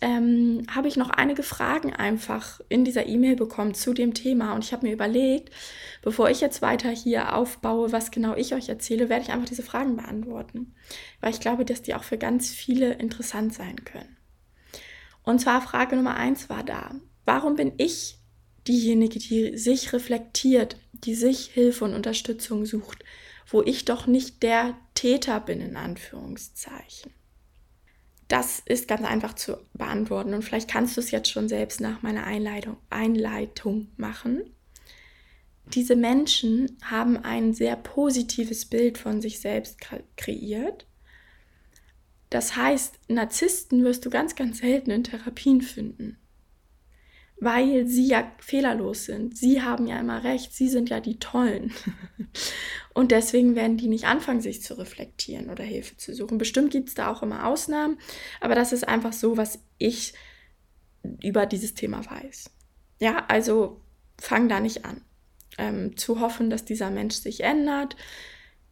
ähm, 0.00 0.66
habe 0.74 0.88
ich 0.88 0.96
noch 0.96 1.10
einige 1.10 1.44
Fragen 1.44 1.94
einfach 1.94 2.60
in 2.68 2.84
dieser 2.84 3.06
E-Mail 3.06 3.36
bekommen 3.36 3.74
zu 3.74 3.94
dem 3.94 4.12
Thema. 4.12 4.54
Und 4.54 4.64
ich 4.64 4.72
habe 4.72 4.86
mir 4.86 4.92
überlegt, 4.92 5.50
bevor 6.02 6.28
ich 6.28 6.40
jetzt 6.40 6.62
weiter 6.62 6.90
hier 6.90 7.34
aufbaue, 7.34 7.92
was 7.92 8.10
genau 8.10 8.34
ich 8.34 8.54
euch 8.54 8.68
erzähle, 8.68 9.08
werde 9.08 9.22
ich 9.22 9.30
einfach 9.30 9.48
diese 9.48 9.62
Fragen 9.62 9.96
beantworten. 9.96 10.74
Weil 11.20 11.30
ich 11.30 11.40
glaube, 11.40 11.64
dass 11.64 11.82
die 11.82 11.94
auch 11.94 12.04
für 12.04 12.18
ganz 12.18 12.50
viele 12.50 12.94
interessant 12.94 13.54
sein 13.54 13.84
können. 13.84 14.16
Und 15.22 15.40
zwar 15.40 15.62
Frage 15.62 15.94
Nummer 15.94 16.16
eins 16.16 16.50
war 16.50 16.64
da. 16.64 16.90
Warum 17.26 17.56
bin 17.56 17.72
ich 17.76 18.18
diejenige, 18.68 19.18
die 19.18 19.58
sich 19.58 19.92
reflektiert, 19.92 20.78
die 20.92 21.14
sich 21.14 21.46
Hilfe 21.46 21.84
und 21.84 21.94
Unterstützung 21.94 22.64
sucht, 22.64 23.04
wo 23.48 23.62
ich 23.62 23.84
doch 23.84 24.06
nicht 24.06 24.42
der 24.44 24.78
Täter 24.94 25.40
bin, 25.40 25.60
in 25.60 25.76
Anführungszeichen? 25.76 27.12
Das 28.28 28.60
ist 28.64 28.88
ganz 28.88 29.04
einfach 29.04 29.34
zu 29.34 29.58
beantworten 29.74 30.34
und 30.34 30.42
vielleicht 30.42 30.70
kannst 30.70 30.96
du 30.96 31.00
es 31.00 31.10
jetzt 31.10 31.28
schon 31.28 31.48
selbst 31.48 31.80
nach 31.80 32.02
meiner 32.02 32.24
Einleitung, 32.24 32.76
Einleitung 32.90 33.88
machen. 33.96 34.42
Diese 35.74 35.96
Menschen 35.96 36.78
haben 36.82 37.16
ein 37.16 37.54
sehr 37.54 37.74
positives 37.74 38.66
Bild 38.66 38.98
von 38.98 39.20
sich 39.20 39.40
selbst 39.40 39.78
kreiert. 40.16 40.86
Das 42.30 42.54
heißt, 42.54 43.00
Narzissten 43.08 43.82
wirst 43.82 44.04
du 44.06 44.10
ganz, 44.10 44.36
ganz 44.36 44.58
selten 44.58 44.92
in 44.92 45.02
Therapien 45.02 45.60
finden 45.60 46.18
weil 47.38 47.86
sie 47.86 48.06
ja 48.06 48.30
fehlerlos 48.38 49.04
sind. 49.04 49.36
Sie 49.36 49.62
haben 49.62 49.86
ja 49.86 50.00
immer 50.00 50.24
recht, 50.24 50.54
sie 50.54 50.68
sind 50.68 50.88
ja 50.88 51.00
die 51.00 51.18
Tollen. 51.18 51.72
Und 52.94 53.12
deswegen 53.12 53.54
werden 53.54 53.76
die 53.76 53.88
nicht 53.88 54.06
anfangen, 54.06 54.40
sich 54.40 54.62
zu 54.62 54.78
reflektieren 54.78 55.50
oder 55.50 55.62
Hilfe 55.62 55.96
zu 55.98 56.14
suchen. 56.14 56.38
Bestimmt 56.38 56.70
gibt 56.70 56.88
es 56.88 56.94
da 56.94 57.12
auch 57.12 57.22
immer 57.22 57.46
Ausnahmen, 57.46 57.98
aber 58.40 58.54
das 58.54 58.72
ist 58.72 58.88
einfach 58.88 59.12
so, 59.12 59.36
was 59.36 59.58
ich 59.76 60.14
über 61.22 61.44
dieses 61.44 61.74
Thema 61.74 62.04
weiß. 62.10 62.50
Ja, 62.98 63.26
also 63.28 63.80
fang 64.18 64.48
da 64.48 64.60
nicht 64.60 64.84
an. 64.86 65.02
Ähm, 65.58 65.96
zu 65.96 66.20
hoffen, 66.20 66.50
dass 66.50 66.64
dieser 66.64 66.90
Mensch 66.90 67.16
sich 67.16 67.42
ändert, 67.42 67.96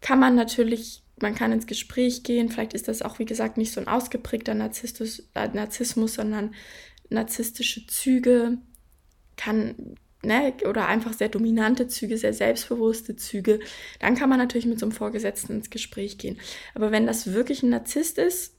kann 0.01 0.19
man 0.19 0.35
natürlich, 0.35 1.03
man 1.21 1.35
kann 1.35 1.53
ins 1.53 1.67
Gespräch 1.67 2.25
gehen. 2.25 2.51
Vielleicht 2.51 2.75
ist 2.75 2.89
das 2.89 3.03
auch, 3.03 3.19
wie 3.19 3.25
gesagt, 3.25 3.57
nicht 3.57 3.73
so 3.73 3.81
ein 3.81 3.89
ausgeprägter 3.89 4.55
Narzissmus, 4.55 5.29
äh, 5.35 5.49
Narzissmus 5.49 6.15
sondern 6.15 6.55
narzisstische 7.11 7.87
Züge, 7.87 8.59
kann, 9.37 9.97
ne, 10.23 10.55
oder 10.69 10.87
einfach 10.87 11.13
sehr 11.13 11.29
dominante 11.29 11.89
Züge, 11.89 12.19
sehr 12.19 12.35
selbstbewusste 12.35 13.17
Züge, 13.17 13.61
dann 14.01 14.15
kann 14.15 14.29
man 14.29 14.39
natürlich 14.39 14.67
mit 14.67 14.79
so 14.79 14.87
einem 14.87 14.93
Vorgesetzten 14.93 15.55
ins 15.55 15.71
Gespräch 15.71 16.19
gehen. 16.19 16.39
Aber 16.75 16.91
wenn 16.91 17.07
das 17.07 17.33
wirklich 17.33 17.63
ein 17.63 17.71
Narzisst 17.71 18.19
ist, 18.19 18.55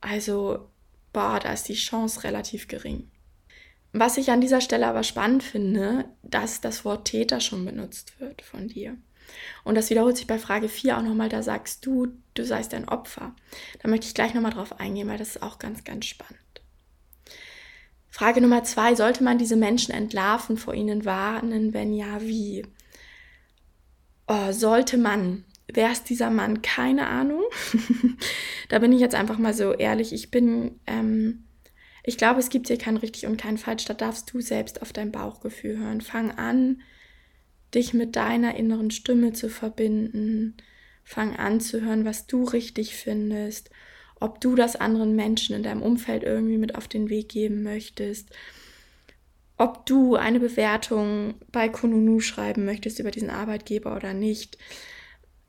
also, 0.00 0.68
boah, 1.12 1.38
da 1.40 1.52
ist 1.52 1.68
die 1.68 1.74
Chance 1.74 2.24
relativ 2.24 2.68
gering. 2.68 3.10
Was 3.92 4.16
ich 4.16 4.30
an 4.30 4.40
dieser 4.40 4.60
Stelle 4.60 4.86
aber 4.86 5.02
spannend 5.02 5.42
finde, 5.42 6.06
dass 6.22 6.60
das 6.60 6.84
Wort 6.84 7.06
Täter 7.06 7.40
schon 7.40 7.64
benutzt 7.64 8.18
wird 8.20 8.42
von 8.42 8.68
dir. 8.68 8.96
Und 9.64 9.76
das 9.76 9.90
wiederholt 9.90 10.16
sich 10.16 10.26
bei 10.26 10.38
Frage 10.38 10.68
4 10.68 10.98
auch 10.98 11.02
nochmal, 11.02 11.28
da 11.28 11.42
sagst 11.42 11.86
du, 11.86 12.08
du 12.34 12.44
seist 12.44 12.74
ein 12.74 12.88
Opfer. 12.88 13.34
Da 13.82 13.88
möchte 13.88 14.06
ich 14.06 14.14
gleich 14.14 14.34
nochmal 14.34 14.52
drauf 14.52 14.80
eingehen, 14.80 15.08
weil 15.08 15.18
das 15.18 15.36
ist 15.36 15.42
auch 15.42 15.58
ganz, 15.58 15.84
ganz 15.84 16.06
spannend. 16.06 16.51
Frage 18.12 18.42
Nummer 18.42 18.62
zwei, 18.62 18.94
sollte 18.94 19.24
man 19.24 19.38
diese 19.38 19.56
Menschen 19.56 19.94
entlarven, 19.94 20.58
vor 20.58 20.74
ihnen 20.74 21.06
warnen? 21.06 21.72
Wenn 21.72 21.94
ja, 21.94 22.20
wie? 22.20 22.62
Oh, 24.28 24.52
sollte 24.52 24.98
man? 24.98 25.44
Wer 25.72 25.90
ist 25.90 26.10
dieser 26.10 26.28
Mann? 26.28 26.60
Keine 26.60 27.06
Ahnung. 27.06 27.42
da 28.68 28.80
bin 28.80 28.92
ich 28.92 29.00
jetzt 29.00 29.14
einfach 29.14 29.38
mal 29.38 29.54
so 29.54 29.72
ehrlich. 29.72 30.12
Ich 30.12 30.30
bin, 30.30 30.78
ähm, 30.86 31.44
ich 32.04 32.18
glaube, 32.18 32.38
es 32.40 32.50
gibt 32.50 32.68
hier 32.68 32.76
kein 32.76 32.98
richtig 32.98 33.24
und 33.24 33.38
kein 33.38 33.56
falsch. 33.56 33.86
Da 33.86 33.94
darfst 33.94 34.30
du 34.34 34.42
selbst 34.42 34.82
auf 34.82 34.92
dein 34.92 35.10
Bauchgefühl 35.10 35.78
hören. 35.78 36.02
Fang 36.02 36.32
an, 36.32 36.82
dich 37.74 37.94
mit 37.94 38.14
deiner 38.14 38.56
inneren 38.56 38.90
Stimme 38.90 39.32
zu 39.32 39.48
verbinden. 39.48 40.58
Fang 41.02 41.34
an 41.36 41.60
zu 41.60 41.80
hören, 41.80 42.04
was 42.04 42.26
du 42.26 42.44
richtig 42.44 42.94
findest 42.94 43.70
ob 44.22 44.40
du 44.40 44.54
das 44.54 44.76
anderen 44.76 45.16
Menschen 45.16 45.56
in 45.56 45.62
deinem 45.62 45.82
Umfeld 45.82 46.22
irgendwie 46.22 46.58
mit 46.58 46.74
auf 46.76 46.88
den 46.88 47.10
Weg 47.10 47.28
geben 47.28 47.62
möchtest, 47.62 48.30
ob 49.56 49.84
du 49.86 50.16
eine 50.16 50.40
Bewertung 50.40 51.34
bei 51.50 51.68
Kununu 51.68 52.20
schreiben 52.20 52.64
möchtest 52.64 52.98
über 52.98 53.10
diesen 53.10 53.30
Arbeitgeber 53.30 53.94
oder 53.96 54.14
nicht, 54.14 54.58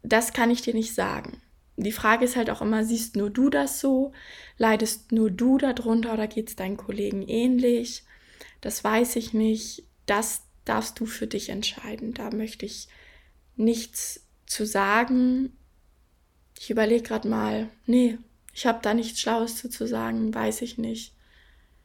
das 0.01 0.33
kann 0.33 0.51
ich 0.51 0.61
dir 0.61 0.73
nicht 0.73 0.93
sagen. 0.93 1.41
Die 1.77 1.91
Frage 1.91 2.25
ist 2.25 2.35
halt 2.35 2.49
auch 2.49 2.61
immer, 2.61 2.83
siehst 2.83 3.15
nur 3.15 3.29
du 3.29 3.49
das 3.49 3.79
so? 3.79 4.11
Leidest 4.57 5.11
nur 5.11 5.31
du 5.31 5.57
darunter 5.57 6.13
oder 6.13 6.27
geht 6.27 6.49
es 6.49 6.55
deinen 6.55 6.77
Kollegen 6.77 7.23
ähnlich? 7.27 8.03
Das 8.61 8.83
weiß 8.83 9.15
ich 9.15 9.33
nicht. 9.33 9.83
Das 10.05 10.43
darfst 10.65 10.99
du 10.99 11.05
für 11.05 11.25
dich 11.25 11.49
entscheiden. 11.49 12.13
Da 12.13 12.29
möchte 12.31 12.65
ich 12.65 12.87
nichts 13.55 14.25
zu 14.45 14.65
sagen. 14.65 15.53
Ich 16.59 16.69
überlege 16.69 17.03
gerade 17.03 17.27
mal, 17.27 17.69
nee, 17.87 18.19
ich 18.53 18.65
habe 18.65 18.79
da 18.81 18.93
nichts 18.93 19.19
Schlaues 19.19 19.57
zu, 19.57 19.69
zu 19.69 19.87
sagen, 19.87 20.33
weiß 20.33 20.61
ich 20.61 20.77
nicht. 20.77 21.13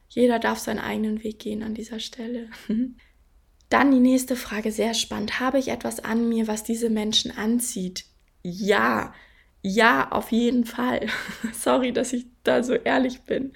Jeder 0.07 0.39
darf 0.39 0.59
seinen 0.59 0.79
eigenen 0.79 1.23
Weg 1.23 1.39
gehen 1.39 1.63
an 1.63 1.73
dieser 1.73 1.99
Stelle. 1.99 2.49
Dann 3.69 3.91
die 3.91 3.99
nächste 3.99 4.35
Frage, 4.35 4.71
sehr 4.71 4.93
spannend. 4.93 5.39
Habe 5.39 5.59
ich 5.59 5.67
etwas 5.67 5.99
an 5.99 6.27
mir, 6.27 6.47
was 6.47 6.63
diese 6.63 6.89
Menschen 6.89 7.35
anzieht? 7.35 8.05
Ja, 8.41 9.13
ja, 9.61 10.11
auf 10.11 10.31
jeden 10.31 10.65
Fall. 10.65 11.07
Sorry, 11.53 11.91
dass 11.91 12.13
ich 12.13 12.25
da 12.43 12.63
so 12.63 12.73
ehrlich 12.73 13.21
bin. 13.21 13.51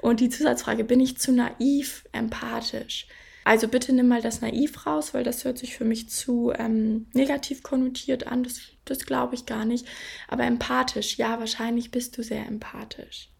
Und 0.00 0.20
die 0.20 0.28
Zusatzfrage, 0.28 0.84
bin 0.84 1.00
ich 1.00 1.18
zu 1.18 1.32
naiv, 1.32 2.04
empathisch? 2.12 3.06
Also 3.44 3.68
bitte 3.68 3.92
nimm 3.92 4.08
mal 4.08 4.20
das 4.20 4.40
naiv 4.40 4.86
raus, 4.86 5.14
weil 5.14 5.24
das 5.24 5.44
hört 5.44 5.58
sich 5.58 5.76
für 5.76 5.84
mich 5.84 6.08
zu 6.10 6.52
ähm, 6.56 7.06
negativ 7.14 7.62
konnotiert 7.62 8.26
an. 8.26 8.42
Das, 8.42 8.60
das 8.84 9.06
glaube 9.06 9.34
ich 9.34 9.46
gar 9.46 9.64
nicht. 9.64 9.86
Aber 10.28 10.44
empathisch, 10.44 11.16
ja, 11.16 11.38
wahrscheinlich 11.38 11.90
bist 11.90 12.18
du 12.18 12.22
sehr 12.22 12.46
empathisch. 12.46 13.30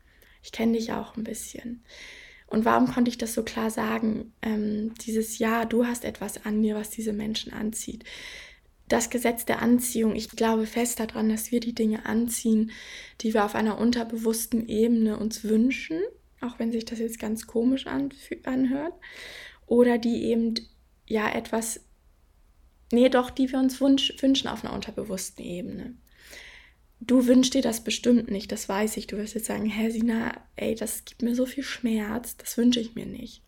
Ich 0.42 0.52
kenne 0.52 0.78
dich 0.78 0.92
auch 0.92 1.16
ein 1.16 1.24
bisschen. 1.24 1.84
Und 2.46 2.64
warum 2.64 2.90
konnte 2.90 3.10
ich 3.10 3.18
das 3.18 3.34
so 3.34 3.42
klar 3.42 3.70
sagen? 3.70 4.32
Ähm, 4.40 4.94
dieses 5.04 5.38
Ja, 5.38 5.66
du 5.66 5.86
hast 5.86 6.04
etwas 6.04 6.44
an 6.46 6.60
mir, 6.60 6.74
was 6.74 6.88
diese 6.88 7.12
Menschen 7.12 7.52
anzieht. 7.52 8.04
Das 8.88 9.10
Gesetz 9.10 9.44
der 9.44 9.60
Anziehung, 9.60 10.16
ich 10.16 10.30
glaube 10.30 10.64
fest 10.64 10.98
daran, 10.98 11.28
dass 11.28 11.52
wir 11.52 11.60
die 11.60 11.74
Dinge 11.74 12.06
anziehen, 12.06 12.70
die 13.20 13.34
wir 13.34 13.44
auf 13.44 13.54
einer 13.54 13.78
unterbewussten 13.78 14.66
Ebene 14.66 15.18
uns 15.18 15.44
wünschen, 15.44 16.00
auch 16.40 16.58
wenn 16.58 16.72
sich 16.72 16.86
das 16.86 16.98
jetzt 16.98 17.18
ganz 17.18 17.46
komisch 17.46 17.86
anhört 17.86 18.94
oder 19.68 19.98
die 19.98 20.24
eben 20.24 20.54
ja 21.06 21.30
etwas, 21.32 21.80
nee, 22.92 23.08
doch, 23.08 23.30
die 23.30 23.50
wir 23.52 23.58
uns 23.58 23.80
wunsch, 23.80 24.14
wünschen 24.20 24.48
auf 24.48 24.64
einer 24.64 24.74
unterbewussten 24.74 25.44
Ebene. 25.44 25.94
du 27.00 27.26
wünschst 27.26 27.54
dir 27.54 27.62
das 27.62 27.84
bestimmt 27.84 28.30
nicht, 28.30 28.50
das 28.50 28.68
weiß 28.68 28.96
ich. 28.96 29.06
Du 29.06 29.16
wirst 29.18 29.34
jetzt 29.34 29.46
sagen, 29.46 29.66
Herr 29.66 29.90
Sina, 29.90 30.32
ey, 30.56 30.74
das 30.74 31.04
gibt 31.04 31.22
mir 31.22 31.34
so 31.34 31.46
viel 31.46 31.62
Schmerz, 31.62 32.36
das 32.36 32.56
wünsche 32.56 32.80
ich 32.80 32.94
mir 32.94 33.06
nicht. 33.06 33.42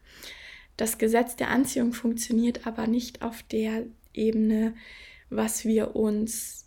Das 0.77 0.99
Gesetz 0.99 1.37
der 1.37 1.49
Anziehung 1.49 1.93
funktioniert 1.93 2.67
aber 2.67 2.87
nicht 2.87 3.23
auf 3.23 3.43
der 3.43 3.87
Ebene, 4.15 4.75
was 5.29 5.65
wir 5.65 5.97
uns, 5.97 6.67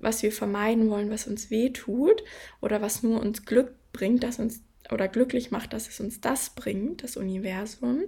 was 0.00 0.22
wir 0.22 0.32
vermeiden 0.32 0.90
wollen, 0.90 1.10
was 1.10 1.26
uns 1.26 1.50
weh 1.50 1.70
tut 1.70 2.22
oder 2.60 2.82
was 2.82 3.02
nur 3.02 3.20
uns 3.20 3.44
Glück 3.44 3.74
bringt, 3.92 4.22
dass 4.22 4.38
uns 4.38 4.60
oder 4.90 5.08
glücklich 5.08 5.50
macht, 5.50 5.72
dass 5.72 5.88
es 5.88 6.00
uns 6.00 6.20
das 6.20 6.50
bringt, 6.50 7.02
das 7.02 7.16
Universum, 7.16 8.04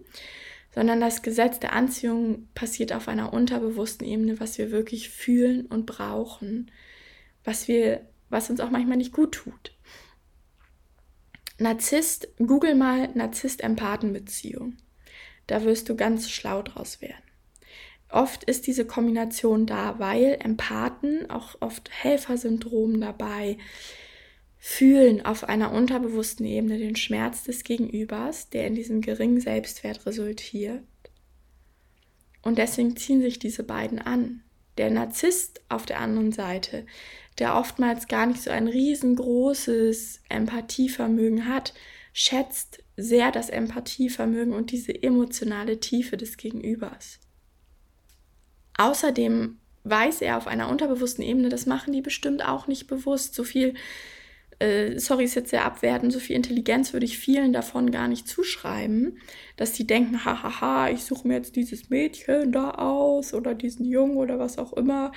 sondern 0.74 1.00
das 1.00 1.22
Gesetz 1.22 1.60
der 1.60 1.72
Anziehung 1.72 2.48
passiert 2.54 2.92
auf 2.92 3.06
einer 3.06 3.32
unterbewussten 3.32 4.06
Ebene, 4.06 4.40
was 4.40 4.58
wir 4.58 4.72
wirklich 4.72 5.08
fühlen 5.08 5.66
und 5.66 5.86
brauchen, 5.86 6.70
was 7.44 7.68
wir, 7.68 8.08
was 8.28 8.50
uns 8.50 8.58
auch 8.58 8.70
manchmal 8.70 8.96
nicht 8.96 9.12
gut 9.12 9.32
tut. 9.32 9.72
Narzisst, 11.58 12.26
google 12.38 12.74
mal 12.74 13.08
Narzisst-Empathen-Beziehung. 13.14 14.76
Da 15.46 15.62
wirst 15.62 15.88
du 15.88 15.94
ganz 15.94 16.28
schlau 16.28 16.62
draus 16.62 17.00
werden. 17.00 17.22
Oft 18.08 18.42
ist 18.44 18.66
diese 18.66 18.84
Kombination 18.84 19.66
da, 19.66 20.00
weil 20.00 20.38
Empathen, 20.40 21.30
auch 21.30 21.54
oft 21.60 21.90
Helfersyndrom 21.92 23.00
dabei, 23.00 23.58
fühlen 24.66 25.26
auf 25.26 25.44
einer 25.44 25.72
unterbewussten 25.72 26.46
Ebene 26.46 26.78
den 26.78 26.96
Schmerz 26.96 27.44
des 27.44 27.64
Gegenübers, 27.64 28.48
der 28.48 28.66
in 28.66 28.74
diesem 28.74 29.02
geringen 29.02 29.38
Selbstwert 29.38 30.06
resultiert. 30.06 30.82
Und 32.40 32.56
deswegen 32.56 32.96
ziehen 32.96 33.20
sich 33.20 33.38
diese 33.38 33.62
beiden 33.62 33.98
an. 33.98 34.42
Der 34.78 34.88
Narzisst 34.88 35.60
auf 35.68 35.84
der 35.84 36.00
anderen 36.00 36.32
Seite, 36.32 36.86
der 37.38 37.56
oftmals 37.56 38.08
gar 38.08 38.24
nicht 38.24 38.40
so 38.40 38.50
ein 38.50 38.66
riesengroßes 38.66 40.22
Empathievermögen 40.30 41.46
hat, 41.46 41.74
schätzt 42.14 42.82
sehr 42.96 43.30
das 43.32 43.50
Empathievermögen 43.50 44.54
und 44.54 44.72
diese 44.72 44.94
emotionale 45.02 45.78
Tiefe 45.78 46.16
des 46.16 46.38
Gegenübers. 46.38 47.20
Außerdem 48.78 49.58
weiß 49.82 50.22
er 50.22 50.38
auf 50.38 50.46
einer 50.46 50.70
unterbewussten 50.70 51.22
Ebene, 51.22 51.50
das 51.50 51.66
machen 51.66 51.92
die 51.92 52.00
bestimmt 52.00 52.42
auch 52.42 52.66
nicht 52.66 52.86
bewusst, 52.86 53.34
so 53.34 53.44
viel 53.44 53.74
äh, 54.64 54.98
sorry, 54.98 55.24
ist 55.24 55.34
jetzt 55.34 55.50
sehr 55.50 55.64
abwertend, 55.64 56.12
so 56.12 56.18
viel 56.18 56.36
Intelligenz 56.36 56.92
würde 56.92 57.04
ich 57.04 57.18
vielen 57.18 57.52
davon 57.52 57.90
gar 57.90 58.08
nicht 58.08 58.26
zuschreiben, 58.26 59.18
dass 59.56 59.72
die 59.72 59.86
denken, 59.86 60.24
hahaha, 60.24 60.88
ich 60.88 61.04
suche 61.04 61.28
mir 61.28 61.34
jetzt 61.34 61.56
dieses 61.56 61.90
Mädchen 61.90 62.50
da 62.50 62.70
aus 62.70 63.34
oder 63.34 63.54
diesen 63.54 63.84
Jungen 63.84 64.16
oder 64.16 64.38
was 64.38 64.56
auch 64.56 64.72
immer, 64.72 65.12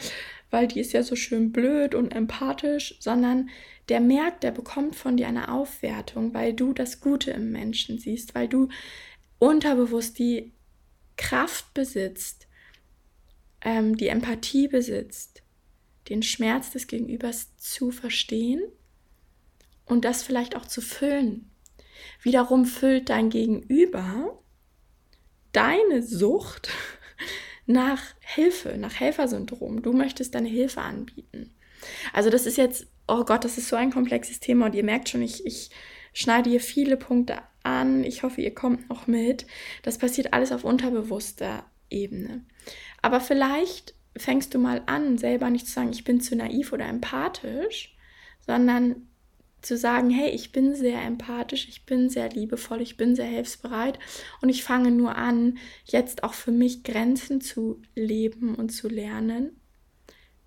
weil 0.50 0.68
die 0.68 0.82
ist 0.82 0.92
ja 0.92 1.02
so 1.02 1.16
schön 1.16 1.54
blöd 1.54 1.96
und 1.96 2.14
empathisch, 2.14 2.98
sondern 3.00 3.50
der 3.88 4.02
merkt, 4.02 4.44
der 4.44 4.52
bekommt 4.52 4.96
von 4.96 5.16
dir 5.16 5.28
eine 5.30 5.50
Aufwertung, 5.50 6.34
weil 6.34 6.54
du 6.54 6.74
das 6.74 7.00
Gute 7.00 7.32
im 7.32 7.52
Menschen 7.52 8.00
siehst, 8.00 8.36
weil 8.36 8.50
du 8.50 8.68
unterbewusst 9.40 10.20
die 10.20 10.52
Kraft 11.16 11.74
besitzt, 11.74 12.48
ähm, 13.62 13.96
die 13.96 14.10
Empathie 14.10 14.68
besitzt, 14.68 15.42
den 16.10 16.22
Schmerz 16.22 16.72
des 16.72 16.88
Gegenübers 16.88 17.56
zu 17.58 17.92
verstehen 17.92 18.62
und 19.88 20.06
das 20.06 20.24
vielleicht 20.24 20.56
auch 20.56 20.66
zu 20.66 20.82
füllen. 20.82 21.50
Wiederum 22.22 22.66
füllt 22.66 23.10
dein 23.10 23.30
Gegenüber 23.30 24.40
deine 25.52 26.04
Sucht 26.04 26.70
nach 27.66 28.02
Hilfe, 28.20 28.78
nach 28.78 28.94
Helfersyndrom. 28.94 29.82
Du 29.82 29.94
möchtest 29.94 30.36
deine 30.36 30.50
Hilfe 30.50 30.82
anbieten. 30.82 31.56
Also 32.14 32.30
das 32.30 32.46
ist 32.46 32.58
jetzt, 32.58 32.88
oh 33.08 33.24
Gott, 33.24 33.44
das 33.44 33.58
ist 33.58 33.70
so 33.70 33.76
ein 33.76 33.92
komplexes 33.92 34.40
Thema 34.40 34.66
und 34.68 34.76
ihr 34.76 34.84
merkt 34.84 35.10
schon, 35.10 35.22
ich, 35.22 35.46
ich 35.46 35.70
schneide 36.14 36.50
hier 36.50 36.62
viele 36.62 36.98
Punkte 36.98 37.40
an. 37.64 38.04
Ich 38.04 38.24
hoffe, 38.24 38.42
ihr 38.42 38.54
kommt 38.54 38.90
noch 38.90 39.08
mit. 39.08 39.46
Das 39.84 39.98
passiert 39.98 40.34
alles 40.34 40.52
auf 40.52 40.64
unterbewusster 40.64 41.66
Ebene. 41.90 42.44
Aber 43.02 43.22
vielleicht 43.22 43.96
fängst 44.16 44.54
du 44.54 44.60
mal 44.60 44.82
an, 44.88 45.18
selber 45.18 45.50
nicht 45.50 45.68
zu 45.68 45.74
sagen, 45.74 45.92
ich 45.92 46.04
bin 46.04 46.22
zu 46.22 46.36
naiv 46.36 46.74
oder 46.74 46.86
empathisch, 46.88 47.96
sondern 48.46 49.08
zu 49.62 49.78
sagen, 49.78 50.10
hey, 50.10 50.30
ich 50.30 50.52
bin 50.52 50.76
sehr 50.76 51.02
empathisch, 51.02 51.68
ich 51.68 51.86
bin 51.86 52.10
sehr 52.10 52.30
liebevoll, 52.30 52.82
ich 52.82 52.98
bin 52.98 53.16
sehr 53.16 53.26
hilfsbereit 53.26 54.00
und 54.42 54.50
ich 54.50 54.64
fange 54.64 54.92
nur 54.92 55.16
an, 55.16 55.58
jetzt 55.86 56.24
auch 56.24 56.34
für 56.34 56.52
mich 56.52 56.84
Grenzen 56.84 57.42
zu 57.42 57.82
leben 57.96 58.56
und 58.56 58.70
zu 58.70 58.88
lernen, 58.88 59.60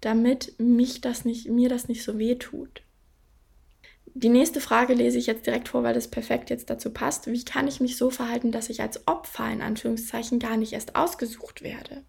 damit 0.00 0.54
mich 0.58 1.00
das 1.00 1.24
nicht, 1.24 1.48
mir 1.48 1.68
das 1.68 1.88
nicht 1.88 2.02
so 2.02 2.18
weh 2.18 2.36
tut. 2.36 2.82
Die 4.14 4.28
nächste 4.28 4.60
Frage 4.60 4.94
lese 4.94 5.18
ich 5.18 5.26
jetzt 5.26 5.46
direkt 5.46 5.68
vor, 5.68 5.82
weil 5.82 5.94
das 5.94 6.08
perfekt 6.08 6.50
jetzt 6.50 6.68
dazu 6.68 6.90
passt. 6.90 7.28
Wie 7.28 7.44
kann 7.44 7.68
ich 7.68 7.80
mich 7.80 7.96
so 7.96 8.10
verhalten, 8.10 8.50
dass 8.50 8.68
ich 8.68 8.80
als 8.80 9.06
Opfer 9.06 9.50
in 9.50 9.62
Anführungszeichen 9.62 10.38
gar 10.40 10.56
nicht 10.56 10.72
erst 10.72 10.96
ausgesucht 10.96 11.62
werde? 11.62 12.02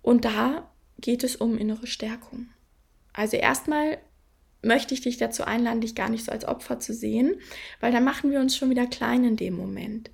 Und 0.00 0.24
da 0.24 0.70
geht 0.98 1.22
es 1.22 1.36
um 1.36 1.58
innere 1.58 1.86
Stärkung. 1.86 2.48
Also 3.12 3.36
erstmal 3.36 3.98
möchte 4.62 4.94
ich 4.94 5.00
dich 5.00 5.16
dazu 5.16 5.44
einladen, 5.44 5.80
dich 5.80 5.94
gar 5.94 6.08
nicht 6.08 6.24
so 6.24 6.32
als 6.32 6.44
Opfer 6.44 6.78
zu 6.78 6.94
sehen, 6.94 7.40
weil 7.80 7.92
dann 7.92 8.04
machen 8.04 8.30
wir 8.30 8.40
uns 8.40 8.56
schon 8.56 8.70
wieder 8.70 8.86
klein 8.86 9.24
in 9.24 9.36
dem 9.36 9.54
Moment. 9.54 10.10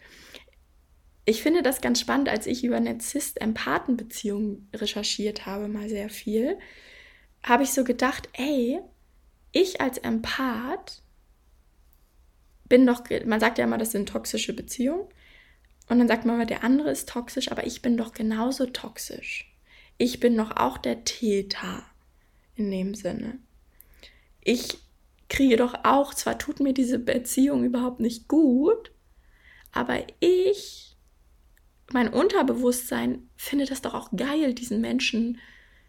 Ich 1.27 1.43
finde 1.43 1.63
das 1.63 1.83
ganz 1.83 2.01
spannend, 2.01 2.31
als 2.31 2.47
ich 2.47 2.65
über 2.65 2.81
Narzisst-Empathen-Beziehungen 2.81 4.71
recherchiert 4.75 5.45
habe, 5.45 5.69
mal 5.69 5.89
sehr 5.89 6.09
viel, 6.09 6.59
habe 7.43 7.63
ich 7.63 7.73
so 7.73 7.85
gedacht, 7.85 8.31
ey, 8.33 8.81
ich 9.53 9.81
als 9.81 9.99
Empath 9.99 11.03
bin 12.65 12.87
doch, 12.87 13.05
man 13.27 13.41
sagt 13.41 13.59
ja 13.59 13.65
immer, 13.65 13.79
das 13.79 13.93
sind 13.93 14.09
toxische 14.09 14.55
Beziehungen. 14.55 15.07
Und 15.89 15.99
dann 15.99 16.09
sagt 16.09 16.25
man 16.27 16.37
immer, 16.37 16.47
der 16.47 16.65
andere 16.65 16.91
ist 16.91 17.09
toxisch, 17.09 17.51
aber 17.51 17.67
ich 17.67 17.81
bin 17.81 17.97
doch 17.97 18.13
genauso 18.13 18.67
toxisch. 18.67 19.55
Ich 19.97 20.21
bin 20.21 20.37
doch 20.37 20.57
auch 20.57 20.77
der 20.77 21.05
Täter 21.05 21.85
in 22.57 22.71
dem 22.71 22.95
Sinne 22.95 23.39
ich 24.43 24.79
kriege 25.29 25.57
doch 25.57 25.75
auch, 25.85 26.15
zwar 26.15 26.39
tut 26.39 26.61
mir 26.61 26.73
diese 26.73 26.99
Beziehung 26.99 27.65
überhaupt 27.65 28.01
nicht 28.01 28.29
gut, 28.29 28.93
aber 29.73 30.03
ich, 30.21 30.97
mein 31.93 32.09
Unterbewusstsein, 32.09 33.29
finde 33.37 33.67
das 33.67 33.83
doch 33.83 33.95
auch 33.95 34.11
geil, 34.17 34.55
diesen 34.55 34.81
Menschen 34.81 35.39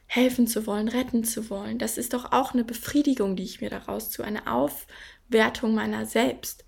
helfen 0.08 0.48
zu 0.48 0.66
wollen, 0.66 0.88
retten 0.88 1.24
zu 1.24 1.50
wollen. 1.50 1.78
Das 1.78 1.98
ist 1.98 2.14
doch 2.14 2.32
auch 2.32 2.54
eine 2.54 2.64
Befriedigung, 2.64 3.36
die 3.36 3.44
ich 3.44 3.62
mir 3.62 3.70
daraus 3.70 4.10
tue, 4.10 4.26
eine 4.26 4.48
Aufwertung 4.52 5.76
meiner 5.76 6.06
selbst. 6.06 6.66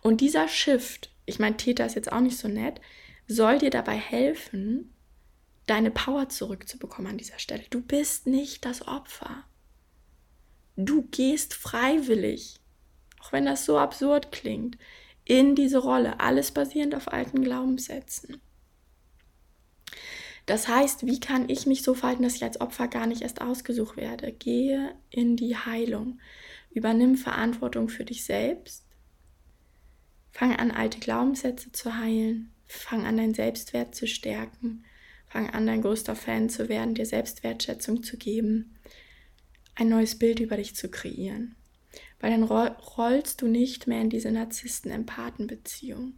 Und 0.00 0.20
dieser 0.20 0.48
Shift, 0.48 1.12
ich 1.26 1.38
meine, 1.38 1.56
Täter 1.56 1.86
ist 1.86 1.96
jetzt 1.96 2.10
auch 2.10 2.20
nicht 2.20 2.38
so 2.38 2.48
nett, 2.48 2.80
soll 3.26 3.58
dir 3.58 3.70
dabei 3.70 3.96
helfen, 3.96 4.94
deine 5.66 5.90
Power 5.90 6.30
zurückzubekommen 6.30 7.10
an 7.10 7.18
dieser 7.18 7.38
Stelle. 7.38 7.64
Du 7.68 7.82
bist 7.82 8.26
nicht 8.26 8.64
das 8.64 8.88
Opfer. 8.88 9.44
Du 10.80 11.02
gehst 11.10 11.54
freiwillig, 11.54 12.60
auch 13.18 13.32
wenn 13.32 13.46
das 13.46 13.64
so 13.64 13.78
absurd 13.78 14.30
klingt, 14.30 14.78
in 15.24 15.56
diese 15.56 15.78
Rolle, 15.78 16.20
alles 16.20 16.52
basierend 16.52 16.94
auf 16.94 17.12
alten 17.12 17.42
Glaubenssätzen. 17.42 18.40
Das 20.46 20.68
heißt, 20.68 21.04
wie 21.04 21.18
kann 21.18 21.48
ich 21.48 21.66
mich 21.66 21.82
so 21.82 21.94
verhalten, 21.94 22.22
dass 22.22 22.36
ich 22.36 22.44
als 22.44 22.60
Opfer 22.60 22.86
gar 22.86 23.08
nicht 23.08 23.22
erst 23.22 23.40
ausgesucht 23.40 23.96
werde? 23.96 24.30
Gehe 24.30 24.94
in 25.10 25.34
die 25.34 25.56
Heilung. 25.56 26.20
Übernimm 26.70 27.16
Verantwortung 27.16 27.88
für 27.88 28.04
dich 28.04 28.24
selbst. 28.24 28.84
Fang 30.30 30.54
an, 30.54 30.70
alte 30.70 31.00
Glaubenssätze 31.00 31.72
zu 31.72 31.96
heilen. 31.96 32.52
Fang 32.68 33.04
an, 33.04 33.16
deinen 33.16 33.34
Selbstwert 33.34 33.96
zu 33.96 34.06
stärken. 34.06 34.84
Fang 35.26 35.50
an, 35.50 35.66
dein 35.66 35.82
größter 35.82 36.14
Fan 36.14 36.48
zu 36.48 36.68
werden, 36.68 36.94
dir 36.94 37.04
Selbstwertschätzung 37.04 38.04
zu 38.04 38.16
geben 38.16 38.78
ein 39.78 39.88
neues 39.88 40.18
Bild 40.18 40.40
über 40.40 40.56
dich 40.56 40.74
zu 40.74 40.88
kreieren. 40.88 41.54
Weil 42.20 42.32
dann 42.32 42.42
rollst 42.42 43.42
du 43.42 43.46
nicht 43.46 43.86
mehr 43.86 44.00
in 44.00 44.10
diese 44.10 44.32
Narzissten-Empathen-Beziehung. 44.32 46.14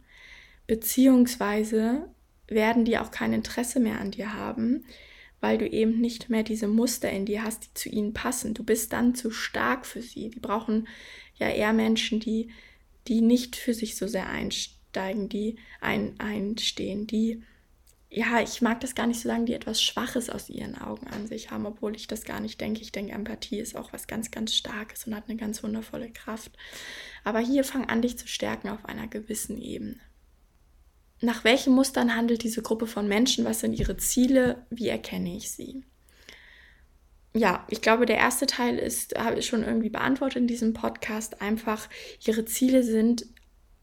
Beziehungsweise 0.65 2.09
werden 2.47 2.85
die 2.85 2.97
auch 2.97 3.11
kein 3.11 3.33
Interesse 3.33 3.79
mehr 3.79 4.01
an 4.01 4.11
dir 4.11 4.33
haben, 4.33 4.85
weil 5.41 5.59
du 5.59 5.67
eben 5.67 6.01
nicht 6.01 6.29
mehr 6.29 6.43
diese 6.43 6.67
Muster 6.67 7.09
in 7.11 7.25
dir 7.25 7.43
hast, 7.43 7.65
die 7.65 7.73
zu 7.75 7.89
ihnen 7.89 8.13
passen. 8.13 8.55
Du 8.55 8.63
bist 8.63 8.93
dann 8.93 9.13
zu 9.13 9.29
stark 9.29 9.85
für 9.85 10.01
sie. 10.01 10.29
Die 10.29 10.39
brauchen 10.39 10.87
ja 11.35 11.49
eher 11.49 11.73
Menschen, 11.73 12.19
die, 12.19 12.49
die 13.07 13.21
nicht 13.21 13.55
für 13.55 13.75
sich 13.75 13.95
so 13.95 14.07
sehr 14.07 14.27
einsteigen, 14.27 15.29
die 15.29 15.57
ein, 15.81 16.19
einstehen, 16.19 17.05
die 17.05 17.43
ja, 18.13 18.41
ich 18.41 18.61
mag 18.61 18.81
das 18.81 18.93
gar 18.93 19.07
nicht 19.07 19.21
so 19.21 19.29
sagen, 19.29 19.45
die 19.45 19.53
etwas 19.53 19.81
Schwaches 19.81 20.29
aus 20.29 20.49
ihren 20.49 20.77
Augen 20.77 21.07
an 21.07 21.27
sich 21.27 21.49
haben, 21.49 21.65
obwohl 21.65 21.95
ich 21.95 22.07
das 22.07 22.25
gar 22.25 22.41
nicht 22.41 22.59
denke. 22.59 22.81
Ich 22.81 22.91
denke, 22.91 23.13
Empathie 23.13 23.59
ist 23.59 23.75
auch 23.75 23.93
was 23.93 24.05
ganz, 24.05 24.31
ganz 24.31 24.53
Starkes 24.53 25.07
und 25.07 25.15
hat 25.15 25.29
eine 25.29 25.37
ganz 25.37 25.63
wundervolle 25.63 26.11
Kraft. 26.11 26.51
Aber 27.23 27.39
hier 27.39 27.63
fang 27.63 27.85
an, 27.85 28.01
dich 28.01 28.17
zu 28.17 28.27
stärken 28.27 28.69
auf 28.69 28.83
einer 28.85 29.07
gewissen 29.07 29.57
Ebene. 29.57 29.95
Nach 31.21 31.45
welchen 31.45 31.73
Mustern 31.73 32.15
handelt 32.15 32.43
diese 32.43 32.61
Gruppe 32.61 32.85
von 32.85 33.07
Menschen? 33.07 33.45
Was 33.45 33.61
sind 33.61 33.73
ihre 33.73 33.95
Ziele? 33.95 34.65
Wie 34.69 34.89
erkenne 34.89 35.37
ich 35.37 35.51
sie? 35.51 35.85
ja, 37.33 37.65
ich 37.69 37.81
glaube, 37.81 38.05
der 38.05 38.17
erste 38.17 38.45
Teil 38.45 38.77
ist, 38.77 39.17
habe 39.17 39.39
ich 39.39 39.45
schon 39.45 39.63
irgendwie 39.63 39.89
beantwortet 39.89 40.41
in 40.41 40.47
diesem 40.47 40.73
Podcast. 40.73 41.41
Einfach, 41.41 41.87
ihre 42.25 42.43
Ziele 42.45 42.83
sind 42.83 43.25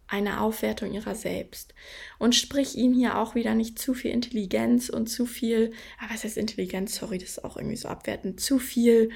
eine 0.08 0.40
Aufwertung 0.40 0.92
ihrer 0.92 1.14
selbst. 1.14 1.74
Und 2.18 2.34
sprich 2.34 2.76
ihnen 2.76 2.94
hier 2.94 3.18
auch 3.18 3.34
wieder 3.34 3.54
nicht 3.54 3.78
zu 3.78 3.94
viel 3.94 4.10
Intelligenz 4.10 4.88
und 4.88 5.06
zu 5.08 5.26
viel, 5.26 5.72
aber 5.98 6.10
ah, 6.10 6.14
was 6.14 6.24
heißt 6.24 6.38
Intelligenz? 6.38 6.96
Sorry, 6.96 7.18
das 7.18 7.30
ist 7.30 7.44
auch 7.44 7.56
irgendwie 7.56 7.76
so 7.76 7.88
abwertend, 7.88 8.40
zu 8.40 8.58
viel 8.58 9.10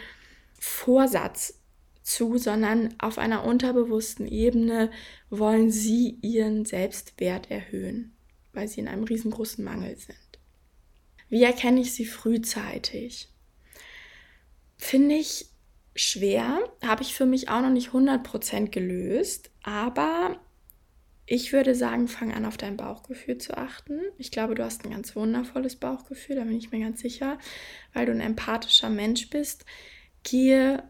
Vorsatz 0.60 1.58
zu, 2.02 2.36
sondern 2.36 2.94
auf 2.98 3.18
einer 3.18 3.44
unterbewussten 3.44 4.26
Ebene 4.26 4.90
wollen 5.30 5.70
sie 5.70 6.18
ihren 6.20 6.64
Selbstwert 6.64 7.50
erhöhen, 7.50 8.14
weil 8.52 8.68
sie 8.68 8.80
in 8.80 8.88
einem 8.88 9.04
riesengroßen 9.04 9.64
Mangel 9.64 9.96
sind. 9.96 10.16
Wie 11.28 11.42
erkenne 11.42 11.80
ich 11.80 11.94
sie 11.94 12.04
frühzeitig? 12.04 13.28
Finde 14.76 15.14
ich 15.14 15.46
schwer, 15.94 16.58
habe 16.82 17.02
ich 17.02 17.14
für 17.14 17.26
mich 17.26 17.48
auch 17.48 17.62
noch 17.62 17.70
nicht 17.70 17.90
100% 17.90 18.68
gelöst, 18.68 19.50
aber 19.62 20.40
ich 21.32 21.54
würde 21.54 21.74
sagen, 21.74 22.08
fang 22.08 22.30
an, 22.34 22.44
auf 22.44 22.58
dein 22.58 22.76
Bauchgefühl 22.76 23.38
zu 23.38 23.56
achten. 23.56 24.00
Ich 24.18 24.30
glaube, 24.30 24.54
du 24.54 24.62
hast 24.62 24.84
ein 24.84 24.90
ganz 24.90 25.16
wundervolles 25.16 25.76
Bauchgefühl, 25.76 26.36
da 26.36 26.44
bin 26.44 26.58
ich 26.58 26.72
mir 26.72 26.80
ganz 26.80 27.00
sicher, 27.00 27.38
weil 27.94 28.04
du 28.04 28.12
ein 28.12 28.20
empathischer 28.20 28.90
Mensch 28.90 29.30
bist. 29.30 29.64
Gehe 30.24 30.82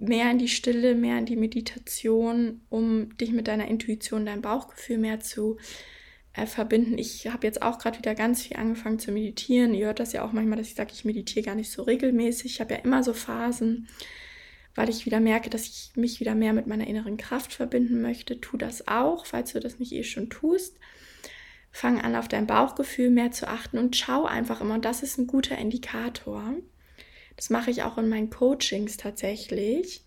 mehr 0.00 0.28
in 0.32 0.38
die 0.38 0.48
Stille, 0.48 0.96
mehr 0.96 1.16
in 1.16 1.26
die 1.26 1.36
Meditation, 1.36 2.62
um 2.70 3.16
dich 3.18 3.30
mit 3.30 3.46
deiner 3.46 3.68
Intuition, 3.68 4.26
deinem 4.26 4.42
Bauchgefühl 4.42 4.98
mehr 4.98 5.20
zu 5.20 5.58
äh, 6.32 6.46
verbinden. 6.46 6.98
Ich 6.98 7.28
habe 7.28 7.46
jetzt 7.46 7.62
auch 7.62 7.78
gerade 7.78 7.98
wieder 7.98 8.16
ganz 8.16 8.42
viel 8.42 8.56
angefangen 8.56 8.98
zu 8.98 9.12
meditieren. 9.12 9.74
Ihr 9.74 9.86
hört 9.86 10.00
das 10.00 10.12
ja 10.12 10.24
auch 10.24 10.32
manchmal, 10.32 10.58
dass 10.58 10.66
ich 10.66 10.74
sage, 10.74 10.90
ich 10.92 11.04
meditiere 11.04 11.46
gar 11.46 11.54
nicht 11.54 11.70
so 11.70 11.84
regelmäßig. 11.84 12.54
Ich 12.54 12.60
habe 12.60 12.74
ja 12.74 12.80
immer 12.80 13.04
so 13.04 13.14
Phasen, 13.14 13.86
weil 14.74 14.88
ich 14.88 15.06
wieder 15.06 15.20
merke, 15.20 15.50
dass 15.50 15.66
ich 15.66 15.90
mich 15.96 16.20
wieder 16.20 16.34
mehr 16.34 16.52
mit 16.52 16.66
meiner 16.66 16.86
inneren 16.86 17.16
Kraft 17.16 17.52
verbinden 17.52 18.00
möchte. 18.00 18.40
Tu 18.40 18.56
das 18.56 18.88
auch, 18.88 19.26
falls 19.26 19.52
du 19.52 19.60
das 19.60 19.78
nicht 19.78 19.92
eh 19.92 20.04
schon 20.04 20.30
tust. 20.30 20.76
Fang 21.70 22.00
an, 22.00 22.16
auf 22.16 22.28
dein 22.28 22.46
Bauchgefühl 22.46 23.10
mehr 23.10 23.32
zu 23.32 23.48
achten 23.48 23.78
und 23.78 23.96
schau 23.96 24.24
einfach 24.24 24.60
immer. 24.60 24.74
Und 24.74 24.84
das 24.84 25.02
ist 25.02 25.18
ein 25.18 25.26
guter 25.26 25.56
Indikator. 25.58 26.54
Das 27.36 27.50
mache 27.50 27.70
ich 27.70 27.82
auch 27.82 27.98
in 27.98 28.08
meinen 28.08 28.30
Coachings 28.30 28.96
tatsächlich. 28.96 30.04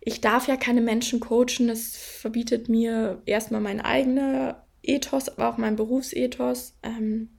Ich 0.00 0.20
darf 0.20 0.48
ja 0.48 0.56
keine 0.56 0.82
Menschen 0.82 1.20
coachen, 1.20 1.68
das 1.68 1.96
verbietet 1.96 2.68
mir 2.68 3.22
erstmal 3.24 3.62
mein 3.62 3.80
eigener 3.80 4.66
Ethos, 4.82 5.30
aber 5.30 5.48
auch 5.48 5.56
mein 5.56 5.76
Berufsethos. 5.76 6.74
Ähm, 6.82 7.30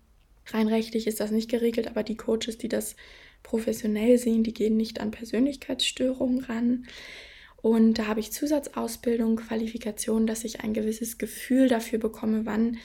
rein 0.48 0.68
rechtlich 0.68 1.06
ist 1.06 1.20
das 1.20 1.30
nicht 1.30 1.50
geregelt, 1.50 1.88
aber 1.88 2.02
die 2.02 2.18
Coaches, 2.18 2.58
die 2.58 2.70
das 2.70 2.96
professionell 3.46 4.18
sehen, 4.18 4.44
die 4.44 4.54
gehen 4.54 4.76
nicht 4.76 5.00
an 5.00 5.12
Persönlichkeitsstörungen 5.12 6.44
ran. 6.44 6.88
Und 7.58 8.00
da 8.00 8.08
habe 8.08 8.20
ich 8.20 8.32
Zusatzausbildung, 8.32 9.38
Qualifikation, 9.38 10.28
dass 10.28 10.44
ich 10.44 10.62
ein 10.62 10.74
gewisses 10.74 11.18
Gefühl 11.18 11.68
dafür 11.68 12.00
bekomme, 12.00 12.46
wann 12.46 12.78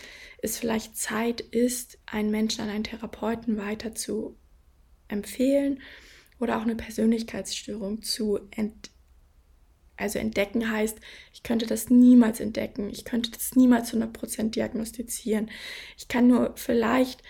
es 0.42 0.58
vielleicht 0.58 0.96
Zeit 0.96 1.40
ist, 1.40 1.98
einen 2.06 2.30
Menschen 2.30 2.62
an 2.62 2.68
einen 2.70 2.84
Therapeuten 2.84 3.56
weiter 3.56 3.94
zu 3.94 4.36
empfehlen 5.08 5.80
oder 6.38 6.58
auch 6.58 6.62
eine 6.62 6.76
Persönlichkeitsstörung 6.76 8.02
zu 8.02 8.38
ent 8.50 8.90
also 9.96 10.18
entdecken 10.18 10.70
heißt, 10.70 10.98
ich 11.34 11.42
könnte 11.42 11.66
das 11.66 11.90
niemals 11.90 12.40
entdecken, 12.40 12.88
ich 12.88 13.04
könnte 13.04 13.30
das 13.30 13.54
niemals 13.54 13.92
100% 13.92 14.48
diagnostizieren. 14.48 15.50
Ich 15.98 16.08
kann 16.08 16.26
nur 16.26 16.54
vielleicht 16.56 17.22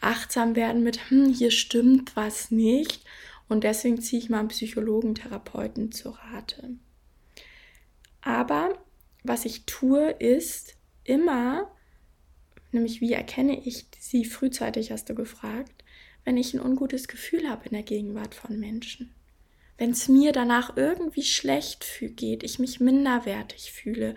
achtsam 0.00 0.56
werden 0.56 0.82
mit, 0.82 1.10
hm, 1.10 1.32
hier 1.32 1.50
stimmt 1.50 2.16
was 2.16 2.50
nicht 2.50 3.04
und 3.48 3.64
deswegen 3.64 4.00
ziehe 4.00 4.20
ich 4.20 4.30
mal 4.30 4.40
einen 4.40 4.48
Psychologen, 4.48 5.14
Therapeuten 5.14 5.92
zu 5.92 6.10
Rate. 6.10 6.70
Aber 8.20 8.78
was 9.22 9.44
ich 9.44 9.66
tue, 9.66 10.10
ist 10.10 10.74
immer, 11.04 11.70
nämlich 12.72 13.00
wie 13.00 13.12
erkenne 13.12 13.64
ich 13.64 13.86
sie 13.98 14.24
frühzeitig, 14.24 14.90
hast 14.90 15.08
du 15.08 15.14
gefragt, 15.14 15.84
wenn 16.24 16.36
ich 16.36 16.54
ein 16.54 16.60
ungutes 16.60 17.08
Gefühl 17.08 17.48
habe 17.48 17.66
in 17.66 17.72
der 17.72 17.84
Gegenwart 17.84 18.34
von 18.34 18.58
Menschen. 18.58 19.14
Wenn 19.78 19.90
es 19.90 20.08
mir 20.08 20.32
danach 20.32 20.76
irgendwie 20.76 21.22
schlecht 21.22 21.86
geht, 22.16 22.42
ich 22.42 22.58
mich 22.58 22.80
minderwertig 22.80 23.72
fühle, 23.72 24.14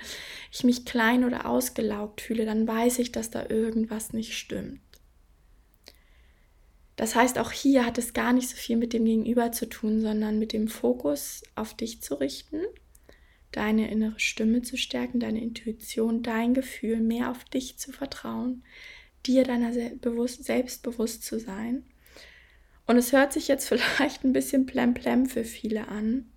ich 0.51 0.63
mich 0.63 0.85
klein 0.85 1.25
oder 1.25 1.45
ausgelaugt 1.45 2.21
fühle, 2.21 2.45
dann 2.45 2.67
weiß 2.67 2.99
ich, 2.99 3.11
dass 3.11 3.29
da 3.29 3.45
irgendwas 3.49 4.13
nicht 4.13 4.37
stimmt. 4.37 4.79
Das 6.99 7.15
heißt, 7.15 7.39
auch 7.39 7.53
hier 7.53 7.85
hat 7.85 7.97
es 7.97 8.12
gar 8.12 8.33
nicht 8.33 8.49
so 8.49 8.57
viel 8.57 8.75
mit 8.75 8.91
dem 8.91 9.05
Gegenüber 9.05 9.53
zu 9.53 9.69
tun, 9.69 10.01
sondern 10.01 10.38
mit 10.38 10.51
dem 10.51 10.67
Fokus 10.67 11.43
auf 11.55 11.73
dich 11.73 12.01
zu 12.01 12.15
richten, 12.15 12.62
deine 13.53 13.89
innere 13.89 14.19
Stimme 14.19 14.63
zu 14.63 14.75
stärken, 14.75 15.21
deine 15.21 15.41
Intuition, 15.41 16.23
dein 16.23 16.53
Gefühl, 16.53 16.99
mehr 16.99 17.31
auf 17.31 17.45
dich 17.45 17.77
zu 17.77 17.93
vertrauen, 17.93 18.65
dir 19.25 19.45
deiner 19.45 19.71
selbst 19.71 20.83
bewusst 20.83 21.23
zu 21.23 21.39
sein 21.39 21.85
und 22.85 22.97
es 22.97 23.13
hört 23.13 23.31
sich 23.31 23.47
jetzt 23.47 23.67
vielleicht 23.69 24.25
ein 24.25 24.33
bisschen 24.33 24.65
plemplem 24.65 25.27
für 25.27 25.45
viele 25.45 25.88
an, 25.88 26.29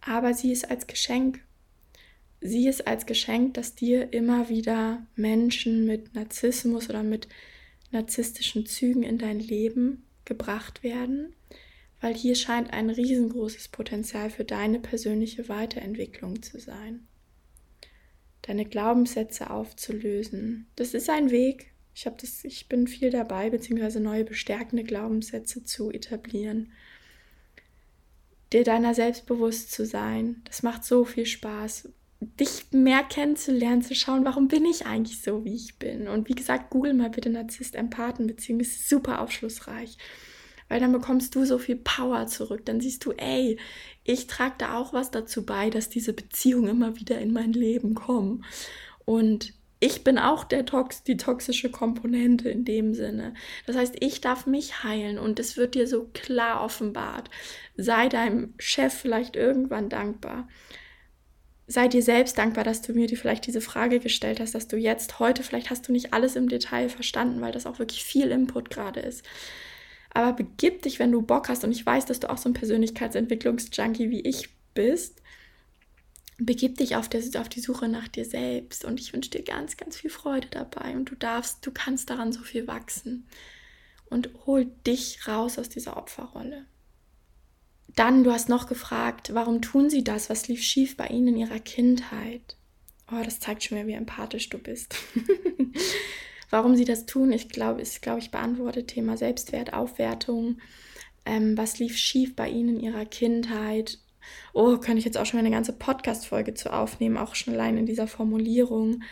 aber 0.00 0.34
sie 0.34 0.50
ist 0.50 0.68
als 0.68 0.88
Geschenk. 0.88 1.40
Sie 2.40 2.66
ist 2.66 2.86
als 2.88 3.06
Geschenk, 3.06 3.54
dass 3.54 3.76
dir 3.76 4.12
immer 4.12 4.48
wieder 4.48 5.06
Menschen 5.14 5.84
mit 5.84 6.14
Narzissmus 6.16 6.88
oder 6.88 7.04
mit 7.04 7.28
narzisstischen 7.90 8.66
Zügen 8.66 9.02
in 9.02 9.18
dein 9.18 9.40
Leben 9.40 10.04
gebracht 10.24 10.82
werden, 10.82 11.34
weil 12.00 12.14
hier 12.14 12.34
scheint 12.34 12.72
ein 12.72 12.90
riesengroßes 12.90 13.68
Potenzial 13.68 14.30
für 14.30 14.44
deine 14.44 14.80
persönliche 14.80 15.48
Weiterentwicklung 15.48 16.42
zu 16.42 16.58
sein. 16.58 17.06
Deine 18.42 18.64
Glaubenssätze 18.64 19.50
aufzulösen. 19.50 20.66
Das 20.76 20.94
ist 20.94 21.10
ein 21.10 21.30
Weg, 21.30 21.72
ich 21.94 22.04
das, 22.04 22.44
ich 22.44 22.68
bin 22.68 22.86
viel 22.86 23.10
dabei, 23.10 23.50
beziehungsweise 23.50 24.00
neue 24.00 24.24
bestärkende 24.24 24.84
Glaubenssätze 24.84 25.64
zu 25.64 25.90
etablieren. 25.90 26.72
Dir 28.52 28.64
deiner 28.64 28.94
selbst 28.94 29.26
bewusst 29.26 29.72
zu 29.72 29.84
sein, 29.84 30.42
das 30.44 30.62
macht 30.62 30.84
so 30.84 31.04
viel 31.04 31.26
Spaß. 31.26 31.90
Dich 32.20 32.66
mehr 32.72 33.02
kennenzulernen, 33.02 33.82
zu 33.82 33.94
schauen, 33.94 34.24
warum 34.24 34.48
bin 34.48 34.66
ich 34.66 34.86
eigentlich 34.86 35.22
so, 35.22 35.44
wie 35.44 35.54
ich 35.54 35.78
bin. 35.78 36.06
Und 36.06 36.28
wie 36.28 36.34
gesagt, 36.34 36.70
google 36.70 36.92
mal 36.92 37.10
bitte 37.10 37.30
Narzisst-Empathen-Beziehung, 37.30 38.60
ist 38.60 38.88
super 38.88 39.20
aufschlussreich. 39.20 39.96
Weil 40.68 40.80
dann 40.80 40.92
bekommst 40.92 41.34
du 41.34 41.44
so 41.44 41.58
viel 41.58 41.76
Power 41.76 42.26
zurück. 42.26 42.66
Dann 42.66 42.80
siehst 42.80 43.04
du, 43.04 43.12
ey, 43.12 43.58
ich 44.04 44.26
trage 44.26 44.54
da 44.58 44.78
auch 44.78 44.92
was 44.92 45.10
dazu 45.10 45.44
bei, 45.44 45.70
dass 45.70 45.88
diese 45.88 46.12
Beziehungen 46.12 46.68
immer 46.68 46.96
wieder 46.96 47.18
in 47.18 47.32
mein 47.32 47.52
Leben 47.52 47.94
kommen. 47.94 48.44
Und 49.04 49.54
ich 49.82 50.04
bin 50.04 50.18
auch 50.18 50.44
der 50.44 50.66
Tox, 50.66 51.02
die 51.02 51.16
toxische 51.16 51.70
Komponente 51.70 52.50
in 52.50 52.66
dem 52.66 52.94
Sinne. 52.94 53.32
Das 53.66 53.76
heißt, 53.76 53.96
ich 54.00 54.20
darf 54.20 54.46
mich 54.46 54.84
heilen 54.84 55.18
und 55.18 55.40
es 55.40 55.56
wird 55.56 55.74
dir 55.74 55.86
so 55.86 56.10
klar 56.12 56.62
offenbart. 56.62 57.30
Sei 57.76 58.10
deinem 58.10 58.52
Chef 58.58 58.92
vielleicht 58.92 59.36
irgendwann 59.36 59.88
dankbar. 59.88 60.46
Sei 61.70 61.86
dir 61.86 62.02
selbst 62.02 62.36
dankbar, 62.36 62.64
dass 62.64 62.82
du 62.82 62.94
mir 62.94 63.06
die, 63.06 63.14
vielleicht 63.14 63.46
diese 63.46 63.60
Frage 63.60 64.00
gestellt 64.00 64.40
hast, 64.40 64.56
dass 64.56 64.66
du 64.66 64.76
jetzt 64.76 65.20
heute, 65.20 65.44
vielleicht 65.44 65.70
hast 65.70 65.86
du 65.86 65.92
nicht 65.92 66.12
alles 66.12 66.34
im 66.34 66.48
Detail 66.48 66.88
verstanden, 66.88 67.40
weil 67.40 67.52
das 67.52 67.64
auch 67.64 67.78
wirklich 67.78 68.02
viel 68.02 68.32
Input 68.32 68.70
gerade 68.70 68.98
ist. 68.98 69.24
Aber 70.12 70.32
begib 70.32 70.82
dich, 70.82 70.98
wenn 70.98 71.12
du 71.12 71.22
Bock 71.22 71.48
hast, 71.48 71.62
und 71.62 71.70
ich 71.70 71.86
weiß, 71.86 72.06
dass 72.06 72.18
du 72.18 72.28
auch 72.28 72.38
so 72.38 72.48
ein 72.48 72.54
Persönlichkeitsentwicklungsjunkie 72.54 74.10
wie 74.10 74.22
ich 74.22 74.48
bist, 74.74 75.22
begib 76.38 76.78
dich 76.78 76.96
auf, 76.96 77.08
der, 77.08 77.22
auf 77.40 77.48
die 77.48 77.60
Suche 77.60 77.86
nach 77.86 78.08
dir 78.08 78.24
selbst. 78.24 78.84
Und 78.84 78.98
ich 78.98 79.12
wünsche 79.12 79.30
dir 79.30 79.44
ganz, 79.44 79.76
ganz 79.76 79.96
viel 79.96 80.10
Freude 80.10 80.48
dabei. 80.50 80.96
Und 80.96 81.08
du 81.08 81.14
darfst, 81.14 81.64
du 81.64 81.70
kannst 81.70 82.10
daran 82.10 82.32
so 82.32 82.40
viel 82.40 82.66
wachsen. 82.66 83.28
Und 84.06 84.28
hol 84.44 84.64
dich 84.88 85.28
raus 85.28 85.56
aus 85.56 85.68
dieser 85.68 85.96
Opferrolle. 85.96 86.66
Dann, 87.96 88.24
du 88.24 88.32
hast 88.32 88.48
noch 88.48 88.66
gefragt, 88.66 89.34
warum 89.34 89.62
tun 89.62 89.90
sie 89.90 90.04
das? 90.04 90.30
Was 90.30 90.48
lief 90.48 90.62
schief 90.62 90.96
bei 90.96 91.06
ihnen 91.08 91.28
in 91.28 91.36
ihrer 91.36 91.58
Kindheit? 91.58 92.56
Oh, 93.10 93.22
das 93.24 93.40
zeigt 93.40 93.64
schon 93.64 93.76
mehr, 93.76 93.86
wie 93.86 93.92
empathisch 93.92 94.48
du 94.48 94.58
bist. 94.58 94.96
warum 96.50 96.76
sie 96.76 96.84
das 96.84 97.06
tun, 97.06 97.32
ich 97.32 97.48
glaube, 97.48 97.80
ist, 97.80 98.02
glaube 98.02 98.20
ich, 98.20 98.30
beantwortet 98.30 98.88
Thema 98.88 99.16
Selbstwert, 99.16 99.72
Aufwertung. 99.72 100.58
Ähm, 101.26 101.56
was 101.56 101.78
lief 101.78 101.96
schief 101.96 102.36
bei 102.36 102.48
ihnen 102.48 102.76
in 102.76 102.80
ihrer 102.80 103.04
Kindheit? 103.04 103.98
oh, 104.52 104.76
könnte 104.78 104.98
ich 104.98 105.04
jetzt 105.04 105.18
auch 105.18 105.26
schon 105.26 105.40
eine 105.40 105.50
ganze 105.50 105.72
Podcast-Folge 105.72 106.54
zu 106.54 106.72
aufnehmen, 106.72 107.16
auch 107.16 107.34
schon 107.34 107.54
allein 107.54 107.76
in 107.76 107.86
dieser 107.86 108.06
Formulierung. 108.06 109.02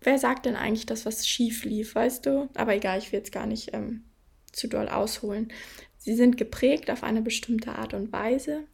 Wer 0.00 0.18
sagt 0.18 0.46
denn 0.46 0.56
eigentlich, 0.56 0.86
dass 0.86 1.06
was 1.06 1.28
schief 1.28 1.64
lief, 1.64 1.94
weißt 1.94 2.26
du? 2.26 2.48
Aber 2.54 2.74
egal, 2.74 2.98
ich 2.98 3.12
will 3.12 3.18
jetzt 3.18 3.32
gar 3.32 3.46
nicht 3.46 3.74
ähm, 3.74 4.04
zu 4.52 4.66
doll 4.66 4.88
ausholen. 4.88 5.52
Sie 6.00 6.14
sind 6.14 6.38
geprägt 6.38 6.90
auf 6.90 7.02
eine 7.02 7.20
bestimmte 7.20 7.76
Art 7.76 7.92
und 7.92 8.10
Weise 8.10 8.64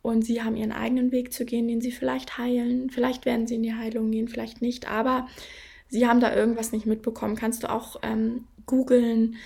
und 0.00 0.24
sie 0.24 0.42
haben 0.42 0.56
ihren 0.56 0.72
eigenen 0.72 1.10
Weg 1.10 1.32
zu 1.32 1.44
gehen, 1.44 1.66
den 1.66 1.80
sie 1.80 1.90
vielleicht 1.90 2.38
heilen. 2.38 2.88
Vielleicht 2.88 3.26
werden 3.26 3.46
sie 3.48 3.56
in 3.56 3.64
die 3.64 3.74
Heilung 3.74 4.10
gehen, 4.12 4.28
vielleicht 4.28 4.62
nicht, 4.62 4.88
aber 4.88 5.26
sie 5.88 6.06
haben 6.06 6.20
da 6.20 6.34
irgendwas 6.34 6.70
nicht 6.70 6.86
mitbekommen. 6.86 7.34
Kannst 7.34 7.64
du 7.64 7.70
auch 7.70 7.96
ähm, 8.02 8.44
googeln, 8.64 9.36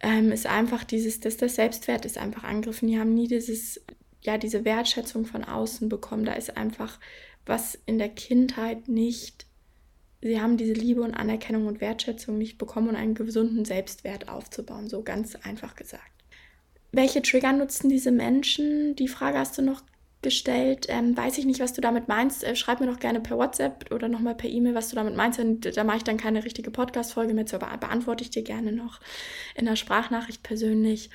ähm, 0.00 0.30
ist 0.30 0.46
einfach 0.46 0.84
dieses, 0.84 1.18
dass 1.18 1.36
der 1.36 1.48
Selbstwert 1.48 2.06
ist 2.06 2.16
einfach 2.16 2.44
angegriffen. 2.44 2.88
Die 2.88 2.98
haben 2.98 3.12
nie 3.12 3.26
dieses, 3.26 3.84
ja, 4.22 4.38
diese 4.38 4.64
Wertschätzung 4.64 5.26
von 5.26 5.44
außen 5.44 5.88
bekommen. 5.88 6.24
Da 6.24 6.34
ist 6.34 6.56
einfach 6.56 7.00
was 7.44 7.76
in 7.86 7.98
der 7.98 8.08
Kindheit 8.08 8.86
nicht, 8.86 9.46
sie 10.22 10.40
haben 10.40 10.56
diese 10.56 10.74
Liebe 10.74 11.02
und 11.02 11.14
Anerkennung 11.14 11.66
und 11.66 11.80
Wertschätzung 11.80 12.38
nicht 12.38 12.56
bekommen 12.56 12.90
und 12.90 12.96
einen 12.96 13.14
gesunden 13.14 13.64
Selbstwert 13.64 14.28
aufzubauen, 14.28 14.88
so 14.88 15.02
ganz 15.02 15.34
einfach 15.34 15.74
gesagt. 15.74 16.19
Welche 16.92 17.22
Trigger 17.22 17.52
nutzen 17.52 17.88
diese 17.88 18.10
Menschen? 18.10 18.96
Die 18.96 19.08
Frage 19.08 19.38
hast 19.38 19.56
du 19.56 19.62
noch 19.62 19.82
gestellt. 20.22 20.86
Ähm, 20.88 21.16
weiß 21.16 21.38
ich 21.38 21.46
nicht, 21.46 21.60
was 21.60 21.72
du 21.72 21.80
damit 21.80 22.08
meinst. 22.08 22.44
Äh, 22.44 22.56
schreib 22.56 22.80
mir 22.80 22.86
doch 22.86 22.98
gerne 22.98 23.20
per 23.20 23.38
WhatsApp 23.38 23.92
oder 23.92 24.08
nochmal 24.08 24.34
per 24.34 24.50
E-Mail, 24.50 24.74
was 24.74 24.90
du 24.90 24.96
damit 24.96 25.16
meinst. 25.16 25.38
Und 25.38 25.76
da 25.76 25.84
mache 25.84 25.98
ich 25.98 26.04
dann 26.04 26.16
keine 26.16 26.44
richtige 26.44 26.70
Podcast-Folge 26.70 27.32
mehr 27.32 27.46
zu, 27.46 27.56
aber 27.56 27.74
beantworte 27.78 28.24
ich 28.24 28.30
dir 28.30 28.42
gerne 28.42 28.72
noch 28.72 29.00
in 29.54 29.66
der 29.66 29.76
Sprachnachricht 29.76 30.42
persönlich. 30.42 31.10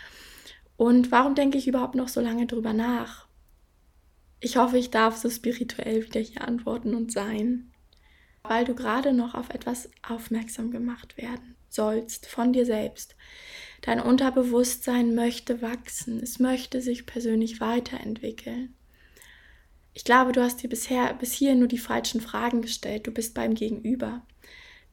Und 0.77 1.11
warum 1.11 1.35
denke 1.35 1.57
ich 1.57 1.67
überhaupt 1.67 1.95
noch 1.95 2.09
so 2.09 2.21
lange 2.21 2.47
drüber 2.47 2.73
nach? 2.73 3.27
Ich 4.39 4.57
hoffe, 4.57 4.77
ich 4.77 4.91
darf 4.91 5.17
so 5.17 5.29
spirituell 5.29 6.05
wieder 6.05 6.19
hier 6.19 6.47
antworten 6.47 6.93
und 6.93 7.11
sein, 7.11 7.71
weil 8.43 8.65
du 8.65 8.75
gerade 8.75 9.13
noch 9.13 9.33
auf 9.33 9.49
etwas 9.49 9.89
aufmerksam 10.07 10.71
gemacht 10.71 11.17
werden 11.17 11.55
sollst 11.69 12.25
von 12.27 12.53
dir 12.53 12.65
selbst. 12.65 13.15
Dein 13.85 13.99
Unterbewusstsein 13.99 15.13
möchte 15.13 15.61
wachsen, 15.61 16.19
es 16.19 16.39
möchte 16.39 16.81
sich 16.81 17.05
persönlich 17.05 17.61
weiterentwickeln. 17.61 18.73
Ich 19.93 20.03
glaube, 20.03 20.31
du 20.31 20.41
hast 20.41 20.63
dir 20.63 20.69
bisher 20.69 21.13
bis 21.13 21.33
hier 21.33 21.53
nur 21.53 21.67
die 21.67 21.77
falschen 21.77 22.19
Fragen 22.19 22.63
gestellt. 22.63 23.05
Du 23.05 23.11
bist 23.11 23.35
beim 23.35 23.53
Gegenüber. 23.53 24.23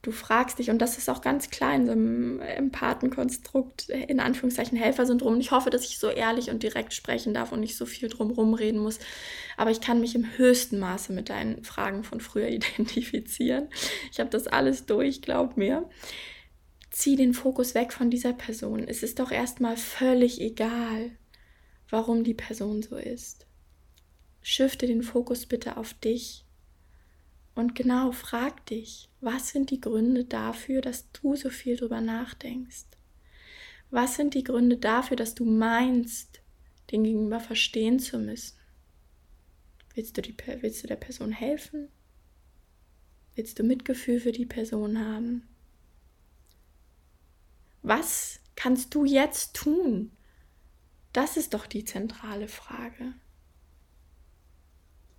Du 0.02 0.12
fragst 0.12 0.59
dich, 0.59 0.68
und 0.68 0.78
das 0.78 0.98
ist 0.98 1.09
auch 1.09 1.22
ganz 1.22 1.48
klein, 1.48 1.87
so 1.87 1.92
ein 1.92 2.40
Empathenkonstrukt, 2.40 3.88
in 3.88 4.20
Anführungszeichen 4.20 4.76
Helfersyndrom. 4.76 5.40
Ich 5.40 5.52
hoffe, 5.52 5.70
dass 5.70 5.87
ich 5.87 5.98
so 5.98 6.09
ehrlich 6.09 6.50
und 6.50 6.62
direkt 6.62 6.92
sprechen 6.92 7.33
darf 7.33 7.50
und 7.50 7.61
nicht 7.61 7.78
so 7.78 7.87
viel 7.87 8.11
drumherum 8.11 8.52
reden 8.52 8.81
muss. 8.81 8.98
Aber 9.57 9.70
ich 9.70 9.81
kann 9.81 10.00
mich 10.00 10.14
im 10.14 10.37
höchsten 10.37 10.78
Maße 10.78 11.14
mit 11.14 11.31
deinen 11.31 11.64
Fragen 11.64 12.05
von 12.05 12.20
früher 12.20 12.48
identifizieren. 12.50 13.68
Ich 14.11 14.20
habe 14.20 14.28
das 14.28 14.48
alles 14.48 14.85
durch, 14.85 15.22
glaub 15.22 15.57
mir. 15.57 15.88
Zieh 16.92 17.16
den 17.16 17.35
Fokus 17.35 17.74
weg 17.74 17.92
von 17.92 18.09
dieser 18.09 18.33
Person. 18.33 18.87
Es 18.87 19.02
ist 19.02 19.18
doch 19.18 19.33
erstmal 19.33 19.76
völlig 19.76 20.40
egal, 20.40 21.11
warum 21.90 22.22
die 22.22 22.35
Person 22.35 22.83
so 22.83 22.96
ist 22.96 23.46
shifte 24.42 24.87
den 24.87 25.02
Fokus 25.02 25.46
bitte 25.46 25.76
auf 25.76 25.94
dich. 25.94 26.44
Und 27.55 27.74
genau, 27.74 28.12
frag 28.12 28.66
dich, 28.66 29.09
was 29.20 29.50
sind 29.50 29.70
die 29.70 29.81
Gründe 29.81 30.24
dafür, 30.24 30.81
dass 30.81 31.11
du 31.12 31.37
so 31.37 31.48
viel 31.48 31.76
drüber 31.76 32.00
nachdenkst? 32.00 32.87
Was 33.90 34.16
sind 34.16 34.35
die 34.35 34.42
Gründe 34.44 34.78
dafür, 34.78 35.16
dass 35.16 35.35
du 35.35 35.44
meinst, 35.44 36.40
den 36.90 37.05
Gegenüber 37.05 37.40
verstehen 37.40 37.98
zu 37.98 38.18
müssen? 38.18 38.59
Willst 39.94 40.16
du, 40.16 40.22
die, 40.22 40.35
willst 40.61 40.83
du 40.83 40.88
der 40.88 40.96
Person 40.96 41.31
helfen? 41.31 41.88
Willst 43.35 43.59
du 43.59 43.62
Mitgefühl 43.62 44.20
für 44.20 44.33
die 44.33 44.46
Person 44.46 44.98
haben? 44.98 45.46
Was 47.83 48.40
kannst 48.57 48.95
du 48.95 49.05
jetzt 49.05 49.55
tun? 49.55 50.12
Das 51.12 51.37
ist 51.37 51.55
doch 51.55 51.66
die 51.66 51.85
zentrale 51.85 52.49
Frage 52.49 53.14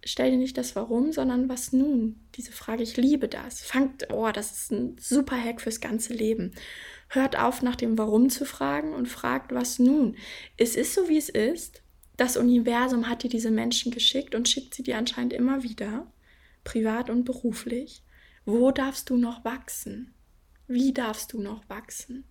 stell 0.05 0.31
dir 0.31 0.37
nicht 0.37 0.57
das 0.57 0.75
Warum, 0.75 1.11
sondern 1.11 1.49
was 1.49 1.73
nun? 1.73 2.19
Diese 2.35 2.51
Frage, 2.51 2.83
ich 2.83 2.97
liebe 2.97 3.27
das. 3.27 3.61
Fangt, 3.61 4.07
oh, 4.11 4.29
das 4.31 4.51
ist 4.51 4.71
ein 4.71 4.97
super 4.99 5.37
Hack 5.37 5.61
fürs 5.61 5.81
ganze 5.81 6.13
Leben. 6.13 6.51
Hört 7.09 7.37
auf, 7.37 7.61
nach 7.61 7.75
dem 7.75 7.97
Warum 7.97 8.29
zu 8.29 8.45
fragen 8.45 8.93
und 8.93 9.07
fragt, 9.07 9.53
was 9.53 9.79
nun? 9.79 10.15
Es 10.57 10.75
ist 10.75 10.93
so, 10.93 11.09
wie 11.09 11.17
es 11.17 11.29
ist. 11.29 11.81
Das 12.17 12.37
Universum 12.37 13.09
hat 13.09 13.23
dir 13.23 13.29
diese 13.29 13.51
Menschen 13.51 13.91
geschickt 13.91 14.35
und 14.35 14.47
schickt 14.47 14.75
sie 14.75 14.83
dir 14.83 14.97
anscheinend 14.97 15.33
immer 15.33 15.63
wieder, 15.63 16.11
privat 16.63 17.09
und 17.09 17.23
beruflich. 17.25 18.03
Wo 18.45 18.71
darfst 18.71 19.09
du 19.09 19.17
noch 19.17 19.45
wachsen? 19.45 20.13
Wie 20.67 20.93
darfst 20.93 21.33
du 21.33 21.41
noch 21.41 21.67
wachsen? 21.69 22.25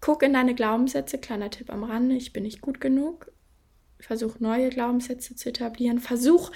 Guck 0.00 0.22
in 0.22 0.32
deine 0.32 0.54
Glaubenssätze, 0.54 1.18
kleiner 1.18 1.50
Tipp 1.50 1.70
am 1.70 1.84
Rande, 1.84 2.14
ich 2.14 2.32
bin 2.32 2.44
nicht 2.44 2.60
gut 2.60 2.80
genug, 2.80 3.32
versuch 3.98 4.38
neue 4.38 4.70
Glaubenssätze 4.70 5.34
zu 5.34 5.48
etablieren, 5.48 5.98
versuch 5.98 6.52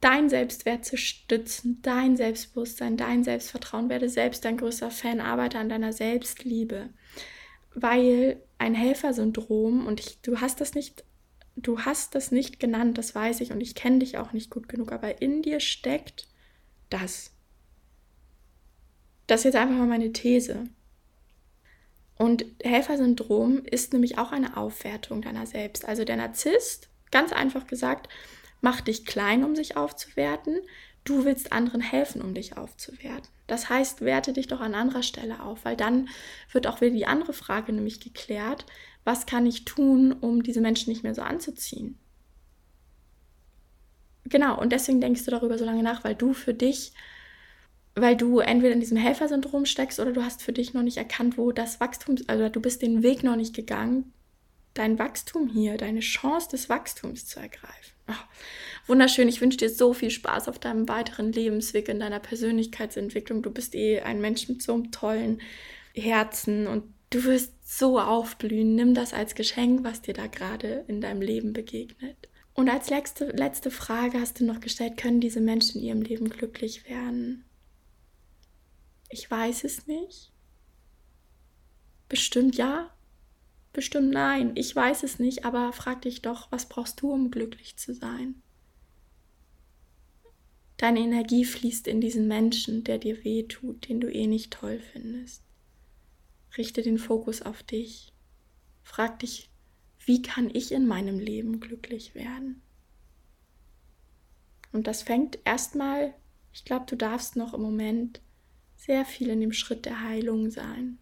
dein 0.00 0.28
Selbstwert 0.28 0.84
zu 0.84 0.98
stützen, 0.98 1.80
dein 1.82 2.16
Selbstbewusstsein, 2.16 2.96
dein 2.96 3.24
Selbstvertrauen, 3.24 3.88
werde 3.88 4.08
selbst 4.08 4.44
dein 4.44 4.58
größter 4.58 4.90
Fan, 4.90 5.20
arbeite 5.20 5.58
an 5.58 5.70
deiner 5.70 5.92
Selbstliebe, 5.92 6.90
weil 7.74 8.42
ein 8.58 8.74
Helfersyndrom 8.74 9.86
und 9.86 10.00
ich, 10.00 10.20
du 10.20 10.40
hast 10.40 10.60
das 10.60 10.74
nicht 10.74 11.04
du 11.56 11.80
hast 11.80 12.14
das 12.14 12.30
nicht 12.30 12.60
genannt, 12.60 12.98
das 12.98 13.14
weiß 13.14 13.40
ich 13.40 13.50
und 13.50 13.60
ich 13.60 13.74
kenne 13.74 14.00
dich 14.00 14.18
auch 14.18 14.32
nicht 14.32 14.50
gut 14.50 14.68
genug, 14.68 14.92
aber 14.92 15.20
in 15.22 15.42
dir 15.42 15.58
steckt 15.60 16.28
das. 16.90 17.32
Das 19.26 19.40
ist 19.40 19.44
jetzt 19.44 19.56
einfach 19.56 19.76
mal 19.76 19.88
meine 19.88 20.12
These. 20.12 20.68
Und 22.18 22.44
Helfersyndrom 22.62 23.62
ist 23.64 23.92
nämlich 23.92 24.18
auch 24.18 24.32
eine 24.32 24.56
Aufwertung 24.56 25.22
deiner 25.22 25.46
selbst. 25.46 25.86
Also 25.86 26.04
der 26.04 26.16
Narzisst, 26.16 26.88
ganz 27.10 27.32
einfach 27.32 27.66
gesagt, 27.66 28.08
macht 28.60 28.88
dich 28.88 29.04
klein, 29.04 29.44
um 29.44 29.54
sich 29.54 29.76
aufzuwerten. 29.76 30.60
Du 31.04 31.24
willst 31.24 31.52
anderen 31.52 31.80
helfen, 31.80 32.22
um 32.22 32.34
dich 32.34 32.56
aufzuwerten. 32.56 33.28
Das 33.46 33.68
heißt, 33.68 34.00
werte 34.00 34.32
dich 34.32 34.48
doch 34.48 34.60
an 34.60 34.74
anderer 34.74 35.02
Stelle 35.02 35.42
auf, 35.42 35.64
weil 35.64 35.76
dann 35.76 36.08
wird 36.50 36.66
auch 36.66 36.80
wieder 36.80 36.92
die 36.92 37.06
andere 37.06 37.32
Frage 37.32 37.72
nämlich 37.72 38.00
geklärt, 38.00 38.66
was 39.04 39.26
kann 39.26 39.46
ich 39.46 39.64
tun, 39.64 40.12
um 40.12 40.42
diese 40.42 40.60
Menschen 40.60 40.90
nicht 40.90 41.04
mehr 41.04 41.14
so 41.14 41.22
anzuziehen? 41.22 41.96
Genau, 44.24 44.60
und 44.60 44.72
deswegen 44.72 45.00
denkst 45.00 45.24
du 45.24 45.30
darüber 45.30 45.58
so 45.58 45.64
lange 45.64 45.84
nach, 45.84 46.02
weil 46.02 46.16
du 46.16 46.32
für 46.32 46.54
dich 46.54 46.92
weil 47.96 48.14
du 48.14 48.40
entweder 48.40 48.74
in 48.74 48.80
diesem 48.80 48.98
Helfersyndrom 48.98 49.64
steckst 49.64 49.98
oder 49.98 50.12
du 50.12 50.22
hast 50.22 50.42
für 50.42 50.52
dich 50.52 50.74
noch 50.74 50.82
nicht 50.82 50.98
erkannt, 50.98 51.38
wo 51.38 51.50
das 51.50 51.80
Wachstum, 51.80 52.16
also 52.26 52.48
du 52.50 52.60
bist 52.60 52.82
den 52.82 53.02
Weg 53.02 53.22
noch 53.22 53.36
nicht 53.36 53.54
gegangen, 53.54 54.12
dein 54.74 54.98
Wachstum 54.98 55.48
hier, 55.48 55.78
deine 55.78 56.00
Chance 56.00 56.50
des 56.50 56.68
Wachstums 56.68 57.26
zu 57.26 57.40
ergreifen. 57.40 57.94
Oh, 58.08 58.12
wunderschön, 58.86 59.28
ich 59.28 59.40
wünsche 59.40 59.56
dir 59.56 59.70
so 59.70 59.94
viel 59.94 60.10
Spaß 60.10 60.48
auf 60.48 60.58
deinem 60.58 60.88
weiteren 60.88 61.32
Lebensweg, 61.32 61.88
in 61.88 61.98
deiner 61.98 62.20
Persönlichkeitsentwicklung. 62.20 63.42
Du 63.42 63.50
bist 63.50 63.74
eh 63.74 64.00
ein 64.00 64.20
Mensch 64.20 64.46
mit 64.48 64.62
so 64.62 64.74
einem 64.74 64.90
tollen 64.90 65.40
Herzen 65.94 66.66
und 66.66 66.84
du 67.08 67.24
wirst 67.24 67.54
so 67.64 67.98
aufblühen. 67.98 68.74
Nimm 68.74 68.92
das 68.92 69.14
als 69.14 69.34
Geschenk, 69.34 69.84
was 69.84 70.02
dir 70.02 70.14
da 70.14 70.26
gerade 70.26 70.84
in 70.86 71.00
deinem 71.00 71.22
Leben 71.22 71.54
begegnet. 71.54 72.28
Und 72.52 72.68
als 72.68 72.90
letzte, 72.90 73.30
letzte 73.30 73.70
Frage 73.70 74.20
hast 74.20 74.40
du 74.40 74.44
noch 74.44 74.60
gestellt, 74.60 74.98
können 74.98 75.20
diese 75.20 75.40
Menschen 75.40 75.80
in 75.80 75.86
ihrem 75.86 76.02
Leben 76.02 76.28
glücklich 76.28 76.88
werden? 76.88 77.45
Ich 79.08 79.30
weiß 79.30 79.64
es 79.64 79.86
nicht. 79.86 80.32
Bestimmt 82.08 82.56
ja, 82.56 82.94
bestimmt 83.72 84.10
nein. 84.10 84.52
Ich 84.54 84.74
weiß 84.74 85.02
es 85.02 85.18
nicht, 85.18 85.44
aber 85.44 85.72
frag 85.72 86.02
dich 86.02 86.22
doch, 86.22 86.50
was 86.52 86.68
brauchst 86.68 87.00
du, 87.00 87.12
um 87.12 87.30
glücklich 87.30 87.76
zu 87.76 87.94
sein? 87.94 88.42
Deine 90.76 91.00
Energie 91.00 91.44
fließt 91.44 91.88
in 91.88 92.00
diesen 92.00 92.28
Menschen, 92.28 92.84
der 92.84 92.98
dir 92.98 93.24
weh 93.24 93.44
tut, 93.44 93.88
den 93.88 94.00
du 94.00 94.12
eh 94.12 94.26
nicht 94.26 94.52
toll 94.52 94.78
findest. 94.92 95.42
Richte 96.56 96.82
den 96.82 96.98
Fokus 96.98 97.42
auf 97.42 97.62
dich. 97.62 98.12
Frag 98.82 99.18
dich, 99.20 99.50
wie 100.04 100.22
kann 100.22 100.50
ich 100.52 100.72
in 100.72 100.86
meinem 100.86 101.18
Leben 101.18 101.60
glücklich 101.60 102.14
werden? 102.14 102.62
Und 104.72 104.86
das 104.86 105.02
fängt 105.02 105.38
erstmal, 105.44 106.14
ich 106.52 106.64
glaube, 106.64 106.84
du 106.86 106.96
darfst 106.96 107.36
noch 107.36 107.54
im 107.54 107.62
Moment 107.62 108.20
sehr 108.86 109.04
viel 109.04 109.28
in 109.28 109.40
dem 109.40 109.52
Schritt 109.52 109.84
der 109.84 110.02
Heilung 110.02 110.50
sein. 110.50 110.98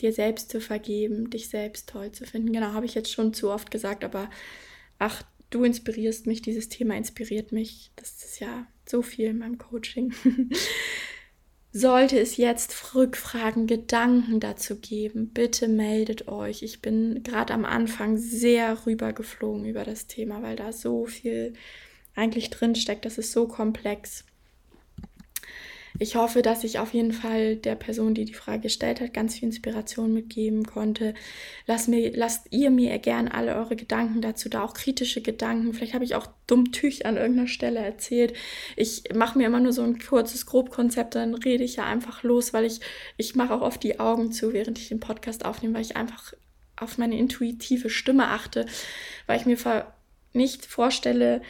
Dir 0.00 0.12
selbst 0.12 0.50
zu 0.50 0.60
vergeben, 0.60 1.30
dich 1.30 1.48
selbst 1.48 1.88
toll 1.88 2.12
zu 2.12 2.26
finden. 2.26 2.52
Genau, 2.52 2.72
habe 2.72 2.86
ich 2.86 2.94
jetzt 2.94 3.12
schon 3.12 3.32
zu 3.32 3.50
oft 3.50 3.70
gesagt, 3.70 4.04
aber 4.04 4.28
ach, 4.98 5.22
du 5.50 5.64
inspirierst 5.64 6.26
mich, 6.26 6.42
dieses 6.42 6.68
Thema 6.68 6.96
inspiriert 6.96 7.52
mich. 7.52 7.90
Das 7.96 8.24
ist 8.24 8.40
ja 8.40 8.66
so 8.86 9.02
viel 9.02 9.28
in 9.28 9.38
meinem 9.38 9.56
Coaching. 9.56 10.12
Sollte 11.72 12.20
es 12.20 12.36
jetzt 12.36 12.94
Rückfragen, 12.94 13.66
Gedanken 13.66 14.38
dazu 14.38 14.78
geben, 14.78 15.30
bitte 15.30 15.66
meldet 15.68 16.28
euch. 16.28 16.62
Ich 16.62 16.82
bin 16.82 17.22
gerade 17.24 17.52
am 17.52 17.64
Anfang 17.64 18.16
sehr 18.16 18.86
rübergeflogen 18.86 19.64
über 19.64 19.82
das 19.84 20.06
Thema, 20.06 20.42
weil 20.42 20.54
da 20.54 20.72
so 20.72 21.06
viel 21.06 21.54
eigentlich 22.14 22.50
drin 22.50 22.76
steckt. 22.76 23.04
Das 23.04 23.18
ist 23.18 23.32
so 23.32 23.48
komplex. 23.48 24.24
Ich 26.00 26.16
hoffe, 26.16 26.42
dass 26.42 26.64
ich 26.64 26.80
auf 26.80 26.92
jeden 26.92 27.12
Fall 27.12 27.54
der 27.54 27.76
Person, 27.76 28.14
die 28.14 28.24
die 28.24 28.34
Frage 28.34 28.62
gestellt 28.62 29.00
hat, 29.00 29.14
ganz 29.14 29.36
viel 29.36 29.44
Inspiration 29.44 30.12
mitgeben 30.12 30.64
konnte. 30.64 31.14
Lasst, 31.68 31.86
mir, 31.86 32.10
lasst 32.16 32.48
ihr 32.50 32.72
mir 32.72 32.98
gern 32.98 33.28
alle 33.28 33.54
eure 33.54 33.76
Gedanken 33.76 34.20
dazu 34.20 34.48
da, 34.48 34.64
auch 34.64 34.74
kritische 34.74 35.22
Gedanken. 35.22 35.72
Vielleicht 35.72 35.94
habe 35.94 36.04
ich 36.04 36.16
auch 36.16 36.26
dumm 36.48 36.72
Tüch 36.72 37.06
an 37.06 37.16
irgendeiner 37.16 37.46
Stelle 37.46 37.78
erzählt. 37.78 38.34
Ich 38.74 39.04
mache 39.14 39.38
mir 39.38 39.46
immer 39.46 39.60
nur 39.60 39.72
so 39.72 39.82
ein 39.82 40.00
kurzes 40.00 40.46
Grobkonzept, 40.46 41.14
dann 41.14 41.34
rede 41.34 41.62
ich 41.62 41.76
ja 41.76 41.84
einfach 41.84 42.24
los, 42.24 42.52
weil 42.52 42.64
ich, 42.64 42.80
ich 43.16 43.36
mache 43.36 43.54
auch 43.54 43.62
oft 43.62 43.80
die 43.84 44.00
Augen 44.00 44.32
zu, 44.32 44.52
während 44.52 44.78
ich 44.80 44.88
den 44.88 45.00
Podcast 45.00 45.44
aufnehme, 45.44 45.74
weil 45.74 45.82
ich 45.82 45.96
einfach 45.96 46.34
auf 46.74 46.98
meine 46.98 47.16
intuitive 47.16 47.88
Stimme 47.88 48.28
achte, 48.28 48.66
weil 49.28 49.38
ich 49.38 49.46
mir 49.46 49.86
nicht 50.32 50.66
vorstelle, 50.66 51.40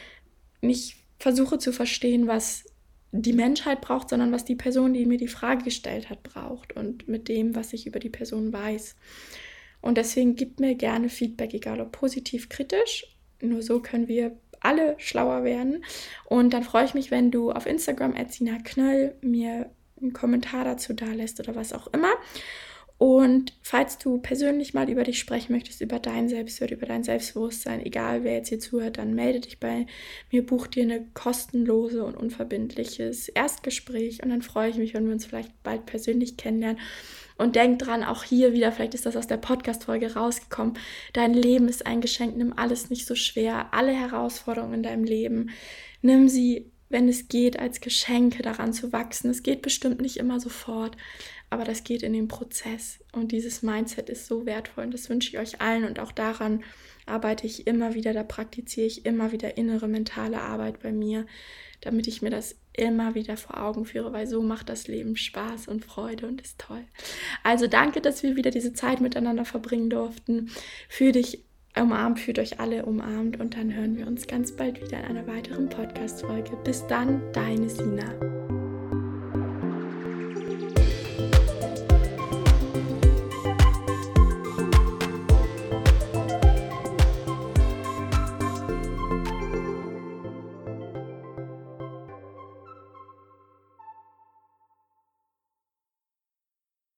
nicht 0.61 0.97
versuche 1.17 1.57
zu 1.57 1.73
verstehen, 1.73 2.27
was 2.27 2.65
die 3.21 3.33
Menschheit 3.33 3.81
braucht, 3.81 4.09
sondern 4.09 4.31
was 4.31 4.45
die 4.45 4.55
Person, 4.55 4.93
die 4.93 5.05
mir 5.05 5.17
die 5.17 5.27
Frage 5.27 5.63
gestellt 5.63 6.09
hat, 6.09 6.23
braucht 6.23 6.75
und 6.75 7.07
mit 7.07 7.27
dem, 7.27 7.55
was 7.55 7.73
ich 7.73 7.87
über 7.87 7.99
die 7.99 8.09
Person 8.09 8.51
weiß. 8.51 8.95
Und 9.81 9.97
deswegen 9.97 10.35
gib 10.35 10.59
mir 10.59 10.75
gerne 10.75 11.09
Feedback, 11.09 11.53
egal 11.53 11.79
ob 11.79 11.91
positiv, 11.91 12.49
kritisch. 12.49 13.07
Nur 13.41 13.61
so 13.61 13.81
können 13.81 14.07
wir 14.07 14.35
alle 14.59 14.95
schlauer 14.97 15.43
werden. 15.43 15.83
Und 16.25 16.53
dann 16.53 16.63
freue 16.63 16.85
ich 16.85 16.93
mich, 16.93 17.11
wenn 17.11 17.31
du 17.31 17.51
auf 17.51 17.65
Instagram 17.65 18.15
Knöll 18.63 19.15
mir 19.21 19.69
einen 20.01 20.13
Kommentar 20.13 20.65
dazu 20.65 20.93
da 20.93 21.05
lässt 21.05 21.39
oder 21.39 21.55
was 21.55 21.73
auch 21.73 21.87
immer. 21.93 22.11
Und 22.97 23.53
falls 23.61 23.97
du 23.97 24.19
persönlich 24.19 24.73
mal 24.73 24.89
über 24.89 25.03
dich 25.03 25.19
sprechen 25.19 25.51
möchtest, 25.51 25.81
über 25.81 25.99
dein 25.99 26.29
Selbstwert, 26.29 26.71
über 26.71 26.85
dein 26.85 27.03
Selbstbewusstsein, 27.03 27.85
egal 27.85 28.23
wer 28.23 28.35
jetzt 28.35 28.47
hier 28.47 28.59
zuhört, 28.59 28.97
dann 28.97 29.13
melde 29.13 29.41
dich 29.41 29.59
bei 29.59 29.85
mir, 30.31 30.45
buch 30.45 30.67
dir 30.67 30.83
eine 30.83 31.05
kostenlose 31.13 32.05
und 32.05 32.15
unverbindliches 32.15 33.27
Erstgespräch 33.27 34.23
und 34.23 34.29
dann 34.29 34.41
freue 34.41 34.69
ich 34.69 34.77
mich, 34.77 34.93
wenn 34.93 35.05
wir 35.07 35.13
uns 35.13 35.25
vielleicht 35.25 35.51
bald 35.61 35.85
persönlich 35.85 36.37
kennenlernen. 36.37 36.79
Und 37.37 37.57
denk 37.57 37.79
dran, 37.79 38.05
auch 38.05 38.23
hier 38.23 38.53
wieder, 38.53 38.71
vielleicht 38.71 38.93
ist 38.93 39.05
das 39.05 39.17
aus 39.17 39.27
der 39.27 39.35
Podcast-Folge 39.35 40.13
rausgekommen. 40.13 40.77
Dein 41.11 41.33
Leben 41.33 41.67
ist 41.67 41.85
ein 41.85 41.99
Geschenk, 41.99 42.37
nimm 42.37 42.53
alles 42.57 42.89
nicht 42.89 43.05
so 43.05 43.13
schwer. 43.13 43.73
Alle 43.73 43.91
Herausforderungen 43.91 44.75
in 44.75 44.83
deinem 44.83 45.03
Leben, 45.03 45.49
nimm 46.01 46.29
sie, 46.29 46.71
wenn 46.87 47.09
es 47.09 47.27
geht, 47.27 47.59
als 47.59 47.81
Geschenke 47.81 48.41
daran 48.41 48.71
zu 48.71 48.93
wachsen. 48.93 49.29
Es 49.29 49.43
geht 49.43 49.61
bestimmt 49.61 50.01
nicht 50.01 50.15
immer 50.15 50.39
sofort, 50.39 50.95
aber 51.55 51.63
das 51.63 51.85
geht 51.85 52.03
in 52.03 52.11
den 52.11 52.27
Prozess 52.27 52.99
und 53.13 53.31
dieses 53.31 53.61
Mindset 53.61 54.09
ist 54.09 54.27
so 54.27 54.45
wertvoll 54.45 54.83
und 54.83 54.93
das 54.93 55.09
wünsche 55.09 55.29
ich 55.29 55.39
euch 55.39 55.61
allen 55.61 55.85
und 55.85 56.01
auch 56.01 56.11
daran 56.11 56.65
arbeite 57.05 57.47
ich 57.47 57.65
immer 57.65 57.93
wieder, 57.93 58.11
da 58.11 58.23
praktiziere 58.23 58.87
ich 58.87 59.05
immer 59.05 59.31
wieder 59.31 59.55
innere 59.55 59.87
mentale 59.87 60.41
Arbeit 60.41 60.81
bei 60.81 60.91
mir, 60.91 61.25
damit 61.79 62.07
ich 62.07 62.21
mir 62.21 62.29
das 62.29 62.57
immer 62.73 63.15
wieder 63.15 63.37
vor 63.37 63.61
Augen 63.61 63.85
führe, 63.85 64.11
weil 64.11 64.27
so 64.27 64.41
macht 64.41 64.67
das 64.67 64.89
Leben 64.89 65.15
Spaß 65.15 65.69
und 65.69 65.85
Freude 65.85 66.27
und 66.27 66.41
ist 66.41 66.59
toll. 66.59 66.83
Also 67.41 67.67
danke, 67.67 68.01
dass 68.01 68.21
wir 68.21 68.35
wieder 68.35 68.51
diese 68.51 68.73
Zeit 68.73 68.99
miteinander 68.99 69.45
verbringen 69.45 69.89
durften. 69.89 70.51
Fühl 70.89 71.13
dich 71.13 71.45
umarmt, 71.73 72.19
fühlt 72.19 72.39
euch 72.39 72.59
alle 72.59 72.85
umarmt 72.85 73.39
und 73.39 73.55
dann 73.55 73.73
hören 73.73 73.95
wir 73.95 74.07
uns 74.07 74.27
ganz 74.27 74.51
bald 74.51 74.81
wieder 74.83 74.99
in 74.99 75.05
einer 75.05 75.27
weiteren 75.27 75.69
Podcast-Folge. 75.69 76.57
Bis 76.65 76.85
dann, 76.87 77.21
deine 77.31 77.69
Sina. 77.69 78.64